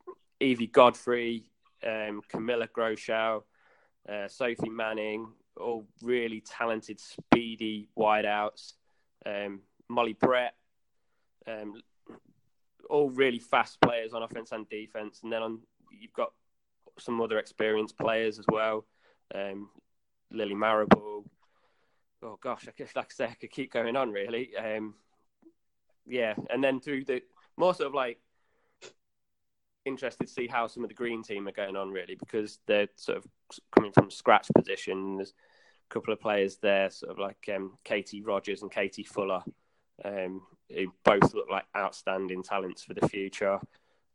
Evie 0.41 0.67
Godfrey, 0.67 1.45
um, 1.85 2.21
Camilla 2.27 2.67
Groeschel, 2.67 3.43
uh, 4.09 4.27
Sophie 4.27 4.69
Manning, 4.69 5.29
all 5.57 5.85
really 6.01 6.41
talented, 6.41 6.99
speedy 6.99 7.89
wideouts. 7.97 8.73
Um, 9.25 9.61
Molly 9.89 10.13
Brett, 10.13 10.55
um, 11.47 11.81
all 12.89 13.09
really 13.09 13.39
fast 13.39 13.79
players 13.81 14.13
on 14.13 14.23
offense 14.23 14.51
and 14.51 14.67
defense. 14.69 15.21
And 15.23 15.31
then 15.31 15.41
on 15.41 15.59
you've 15.91 16.13
got 16.13 16.31
some 16.99 17.21
other 17.21 17.37
experienced 17.37 17.97
players 17.97 18.39
as 18.39 18.45
well. 18.51 18.85
Um, 19.33 19.69
Lily 20.31 20.55
Marable. 20.55 21.25
Oh 22.21 22.37
gosh, 22.41 22.67
I 22.67 22.71
guess 22.77 22.95
like 22.95 23.11
I 23.11 23.13
say, 23.13 23.25
I 23.25 23.35
could 23.35 23.51
keep 23.51 23.71
going 23.71 23.95
on 23.95 24.11
really. 24.11 24.51
Um, 24.55 24.95
yeah, 26.05 26.33
and 26.49 26.63
then 26.63 26.79
through 26.79 27.05
the 27.05 27.21
more 27.57 27.73
sort 27.73 27.87
of 27.87 27.93
like 27.93 28.19
interested 29.85 30.27
to 30.27 30.33
see 30.33 30.47
how 30.47 30.67
some 30.67 30.83
of 30.83 30.89
the 30.89 30.95
green 30.95 31.23
team 31.23 31.47
are 31.47 31.51
going 31.53 31.75
on 31.75 31.91
really 31.91 32.15
because 32.15 32.59
they're 32.67 32.87
sort 32.95 33.17
of 33.17 33.25
coming 33.75 33.91
from 33.91 34.09
scratch 34.09 34.47
position. 34.55 35.17
There's 35.17 35.33
a 35.89 35.93
couple 35.93 36.13
of 36.13 36.19
players 36.19 36.57
there, 36.57 36.89
sort 36.89 37.11
of 37.11 37.19
like 37.19 37.49
um, 37.53 37.77
Katie 37.83 38.21
Rogers 38.21 38.61
and 38.61 38.71
Katie 38.71 39.03
Fuller, 39.03 39.43
um, 40.03 40.41
who 40.73 40.93
both 41.03 41.33
look 41.33 41.49
like 41.49 41.65
outstanding 41.75 42.43
talents 42.43 42.83
for 42.83 42.93
the 42.93 43.07
future. 43.07 43.59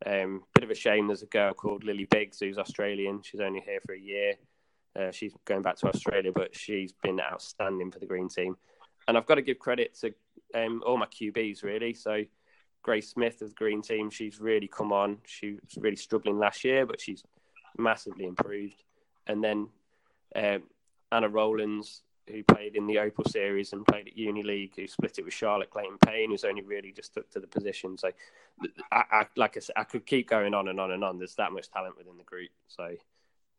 Um, 0.06 0.42
bit 0.54 0.64
of 0.64 0.70
a 0.70 0.74
shame. 0.74 1.08
There's 1.08 1.22
a 1.22 1.26
girl 1.26 1.52
called 1.54 1.84
Lily 1.84 2.06
Biggs 2.10 2.38
who's 2.40 2.58
Australian. 2.58 3.22
She's 3.22 3.40
only 3.40 3.60
here 3.60 3.80
for 3.84 3.94
a 3.94 4.00
year. 4.00 4.34
Uh, 4.98 5.10
she's 5.10 5.34
going 5.44 5.62
back 5.62 5.76
to 5.76 5.88
Australia, 5.88 6.32
but 6.34 6.56
she's 6.56 6.92
been 7.02 7.20
outstanding 7.20 7.90
for 7.90 7.98
the 7.98 8.06
green 8.06 8.28
team. 8.28 8.56
And 9.06 9.16
I've 9.16 9.26
got 9.26 9.36
to 9.36 9.42
give 9.42 9.58
credit 9.58 9.96
to 10.00 10.14
um, 10.54 10.82
all 10.86 10.96
my 10.96 11.06
QBs 11.06 11.62
really. 11.62 11.94
So 11.94 12.24
Grace 12.82 13.10
Smith 13.10 13.42
of 13.42 13.50
the 13.50 13.54
green 13.54 13.82
team, 13.82 14.10
she's 14.10 14.40
really 14.40 14.68
come 14.68 14.92
on. 14.92 15.18
She 15.26 15.52
was 15.52 15.76
really 15.78 15.96
struggling 15.96 16.38
last 16.38 16.64
year, 16.64 16.86
but 16.86 17.00
she's 17.00 17.22
massively 17.76 18.26
improved. 18.26 18.82
And 19.26 19.42
then 19.42 19.68
um, 20.34 20.62
Anna 21.12 21.28
Rowlands, 21.28 22.02
who 22.28 22.42
played 22.42 22.76
in 22.76 22.86
the 22.86 22.98
Opal 22.98 23.24
series 23.24 23.72
and 23.72 23.86
played 23.86 24.08
at 24.08 24.16
Uni 24.16 24.42
League, 24.42 24.72
who 24.76 24.86
split 24.86 25.18
it 25.18 25.24
with 25.24 25.34
Charlotte 25.34 25.70
Clayton 25.70 25.98
Payne, 25.98 26.30
who's 26.30 26.44
only 26.44 26.62
really 26.62 26.92
just 26.92 27.14
took 27.14 27.30
to 27.30 27.40
the 27.40 27.46
position. 27.46 27.96
So, 27.96 28.10
I, 28.92 29.04
I, 29.10 29.26
like 29.36 29.56
I 29.56 29.60
said, 29.60 29.74
I 29.76 29.84
could 29.84 30.04
keep 30.06 30.28
going 30.28 30.54
on 30.54 30.68
and 30.68 30.78
on 30.78 30.90
and 30.90 31.04
on. 31.04 31.18
There's 31.18 31.34
that 31.36 31.52
much 31.52 31.70
talent 31.70 31.96
within 31.96 32.18
the 32.18 32.24
group. 32.24 32.50
So, 32.68 32.94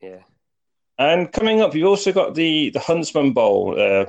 yeah. 0.01 0.19
And 0.97 1.32
coming 1.32 1.62
up, 1.62 1.73
you've 1.73 1.88
also 1.88 2.12
got 2.12 2.36
the 2.36 2.69
the 2.71 2.79
Huntsman 2.79 3.34
Bowl, 3.34 3.79
uh, 3.79 4.05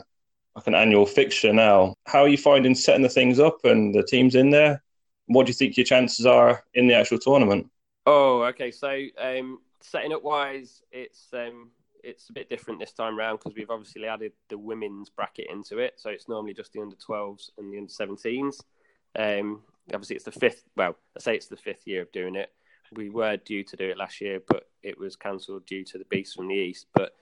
like 0.57 0.67
an 0.67 0.75
annual 0.75 1.07
fixture 1.07 1.53
now. 1.53 1.95
How 2.07 2.23
are 2.23 2.29
you 2.29 2.37
finding 2.39 2.75
setting 2.75 3.03
the 3.03 3.09
things 3.09 3.39
up 3.39 3.65
and 3.65 3.95
the 3.95 4.03
teams 4.03 4.35
in 4.35 4.51
there? 4.51 4.83
What 5.31 5.47
do 5.47 5.51
you 5.51 5.55
think 5.55 5.77
your 5.77 5.85
chances 5.85 6.27
are 6.27 6.65
in 6.75 6.89
the 6.89 6.95
actual 6.95 7.21
tournament? 7.21 7.71
Oh, 8.05 8.43
okay. 8.47 8.73
So 8.73 9.01
um, 9.17 9.61
setting 9.81 10.13
up 10.13 10.25
wise, 10.25 10.83
it's 10.91 11.29
um, 11.33 11.71
it's 12.03 12.31
a 12.31 12.33
bit 12.33 12.51
different 12.51 12.81
this 12.81 12.93
time 12.93 13.17
round 13.17 13.39
because 13.39 13.55
we've 13.55 13.71
obviously 13.71 14.07
added 14.07 14.33
the 14.49 14.59
women's 14.59 15.09
bracket 15.09 15.47
into 15.49 15.79
it. 15.79 15.95
So 15.99 16.11
it's 16.11 16.29
normally 16.29 16.53
just 16.53 16.73
the 16.73 16.81
under 16.81 16.97
12s 16.97 17.51
and 17.59 17.73
the 17.73 17.79
under 17.79 17.93
17s. 17.93 18.61
Um, 19.17 19.63
obviously, 19.95 20.17
it's 20.17 20.25
the 20.25 20.33
fifth. 20.33 20.65
Well, 20.77 20.97
I 21.17 21.21
say 21.21 21.37
it's 21.37 21.47
the 21.47 21.57
fifth 21.57 21.87
year 21.87 22.03
of 22.03 22.11
doing 22.11 22.35
it. 22.35 22.51
We 22.93 23.09
were 23.09 23.37
due 23.37 23.63
to 23.63 23.77
do 23.77 23.89
it 23.89 23.99
last 23.99 24.21
year, 24.21 24.41
but 24.49 24.65
it 24.83 24.99
was 24.99 25.15
cancelled 25.15 25.65
due 25.65 25.85
to 25.85 25.99
the 25.99 26.07
beast 26.07 26.35
from 26.35 26.49
the 26.49 26.55
east. 26.55 26.87
But 26.93 27.13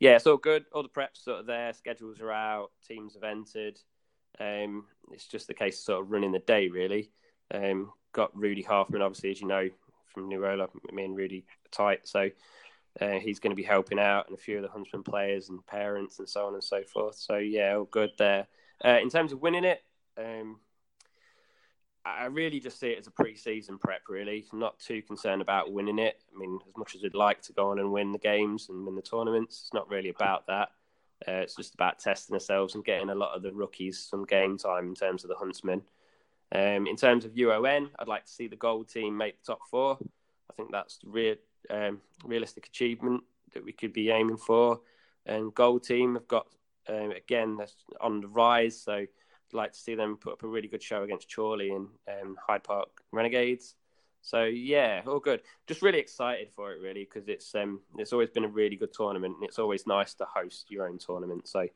yeah, 0.00 0.16
it's 0.16 0.26
all 0.26 0.38
good. 0.38 0.64
All 0.72 0.82
the 0.82 0.88
preps 0.88 1.22
sort 1.24 1.40
of 1.40 1.46
there. 1.46 1.74
Schedules 1.74 2.18
are 2.20 2.32
out. 2.32 2.70
Teams 2.86 3.12
have 3.12 3.24
entered. 3.24 3.78
Um, 4.40 4.86
it's 5.12 5.26
just 5.26 5.48
the 5.48 5.52
case 5.52 5.80
of 5.80 5.84
sort 5.84 6.00
of 6.00 6.10
running 6.10 6.32
the 6.32 6.38
day, 6.38 6.68
really. 6.68 7.10
Um, 7.52 7.92
got 8.12 8.36
Rudy 8.36 8.62
Halfman, 8.62 9.00
obviously, 9.00 9.30
as 9.30 9.40
you 9.40 9.46
know, 9.46 9.68
from 10.06 10.30
Nuola. 10.30 10.68
Me 10.92 11.04
and 11.04 11.16
Rudy 11.16 11.44
tight. 11.70 12.06
So 12.08 12.30
uh, 13.00 13.18
he's 13.18 13.38
going 13.38 13.52
to 13.52 13.56
be 13.56 13.62
helping 13.62 13.98
out, 13.98 14.28
and 14.28 14.36
a 14.36 14.40
few 14.40 14.56
of 14.56 14.62
the 14.62 14.68
Huntsman 14.68 15.02
players 15.02 15.48
and 15.48 15.64
parents 15.66 16.18
and 16.18 16.28
so 16.28 16.46
on 16.46 16.54
and 16.54 16.64
so 16.64 16.82
forth. 16.82 17.16
So 17.16 17.36
yeah, 17.36 17.76
all 17.76 17.84
good 17.84 18.10
there. 18.18 18.46
Uh, 18.84 18.98
in 19.02 19.10
terms 19.10 19.32
of 19.32 19.40
winning 19.40 19.64
it, 19.64 19.82
um, 20.16 20.58
I 22.04 22.26
really 22.26 22.60
just 22.60 22.80
see 22.80 22.88
it 22.88 22.98
as 22.98 23.06
a 23.06 23.10
pre-season 23.10 23.78
prep. 23.78 24.02
Really, 24.08 24.46
I'm 24.52 24.58
not 24.58 24.78
too 24.78 25.02
concerned 25.02 25.42
about 25.42 25.72
winning 25.72 25.98
it. 25.98 26.22
I 26.34 26.38
mean, 26.38 26.58
as 26.66 26.76
much 26.76 26.94
as 26.94 27.02
we'd 27.02 27.14
like 27.14 27.42
to 27.42 27.52
go 27.52 27.70
on 27.70 27.78
and 27.78 27.92
win 27.92 28.12
the 28.12 28.18
games 28.18 28.68
and 28.68 28.84
win 28.86 28.94
the 28.94 29.02
tournaments, 29.02 29.62
it's 29.62 29.74
not 29.74 29.90
really 29.90 30.08
about 30.08 30.46
that. 30.46 30.70
Uh, 31.26 31.42
it's 31.42 31.56
just 31.56 31.74
about 31.74 31.98
testing 31.98 32.34
ourselves 32.34 32.74
and 32.74 32.84
getting 32.84 33.10
a 33.10 33.14
lot 33.14 33.34
of 33.34 33.42
the 33.42 33.52
rookies 33.52 33.98
some 33.98 34.24
game 34.24 34.56
time 34.56 34.88
in 34.88 34.94
terms 34.94 35.24
of 35.24 35.28
the 35.28 35.36
Huntsmen. 35.36 35.82
Um, 36.54 36.86
in 36.86 36.96
terms 36.96 37.24
of 37.24 37.32
UON, 37.32 37.90
I'd 37.98 38.08
like 38.08 38.24
to 38.24 38.32
see 38.32 38.46
the 38.46 38.56
gold 38.56 38.88
team 38.88 39.16
make 39.16 39.38
the 39.38 39.52
top 39.52 39.60
four. 39.70 39.98
I 40.50 40.54
think 40.54 40.70
that's 40.72 40.98
the 40.98 41.08
real, 41.10 41.36
um, 41.70 42.00
realistic 42.24 42.66
achievement 42.66 43.22
that 43.54 43.64
we 43.64 43.72
could 43.72 43.92
be 43.92 44.10
aiming 44.10 44.38
for. 44.38 44.80
And 45.26 45.54
gold 45.54 45.84
team 45.84 46.14
have 46.14 46.26
got 46.28 46.46
um, 46.88 47.10
again 47.10 47.56
that's 47.56 47.74
on 48.00 48.20
the 48.20 48.28
rise, 48.28 48.80
so 48.80 48.94
I'd 48.94 49.08
like 49.52 49.72
to 49.72 49.78
see 49.78 49.94
them 49.94 50.16
put 50.16 50.32
up 50.32 50.42
a 50.42 50.48
really 50.48 50.68
good 50.68 50.82
show 50.82 51.02
against 51.02 51.34
Chorley 51.34 51.70
and 51.70 51.88
um, 52.08 52.36
Hyde 52.46 52.64
Park 52.64 52.88
Renegades. 53.12 53.74
So 54.22 54.44
yeah, 54.44 55.02
all 55.06 55.20
good. 55.20 55.42
Just 55.66 55.82
really 55.82 55.98
excited 55.98 56.48
for 56.50 56.72
it, 56.72 56.80
really, 56.80 57.04
because 57.04 57.28
it's 57.28 57.54
um 57.54 57.80
it's 57.98 58.12
always 58.12 58.30
been 58.30 58.44
a 58.44 58.48
really 58.48 58.76
good 58.76 58.92
tournament, 58.92 59.36
and 59.36 59.44
it's 59.44 59.58
always 59.58 59.86
nice 59.86 60.14
to 60.14 60.24
host 60.24 60.70
your 60.70 60.88
own 60.88 60.98
tournament. 60.98 61.46
So 61.46 61.68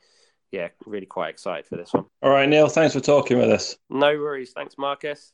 yeah, 0.52 0.68
really 0.86 1.06
quite 1.06 1.30
excited 1.30 1.66
for 1.66 1.76
this 1.76 1.92
one. 1.92 2.04
All 2.22 2.30
right, 2.30 2.48
Neil, 2.48 2.68
thanks 2.68 2.94
for 2.94 3.00
talking 3.00 3.38
with 3.38 3.50
us. 3.50 3.76
No 3.90 4.18
worries. 4.18 4.52
Thanks, 4.52 4.76
Marcus. 4.78 5.32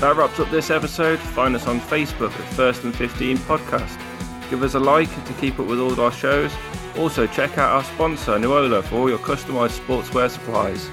That 0.00 0.14
wraps 0.16 0.40
up 0.40 0.50
this 0.50 0.70
episode. 0.70 1.18
Find 1.18 1.54
us 1.54 1.66
on 1.66 1.80
Facebook 1.80 2.30
at 2.30 2.54
First 2.54 2.84
and 2.84 2.94
15 2.94 3.38
Podcast. 3.38 4.00
Give 4.50 4.62
us 4.62 4.74
a 4.74 4.80
like 4.80 5.08
to 5.26 5.32
keep 5.34 5.58
up 5.58 5.66
with 5.66 5.80
all 5.80 5.98
our 6.00 6.12
shows. 6.12 6.52
Also, 6.98 7.26
check 7.26 7.58
out 7.58 7.72
our 7.72 7.84
sponsor, 7.84 8.32
Nuola, 8.32 8.82
for 8.82 8.96
all 8.96 9.08
your 9.08 9.18
customized 9.18 9.78
sportswear 9.80 10.30
supplies. 10.30 10.88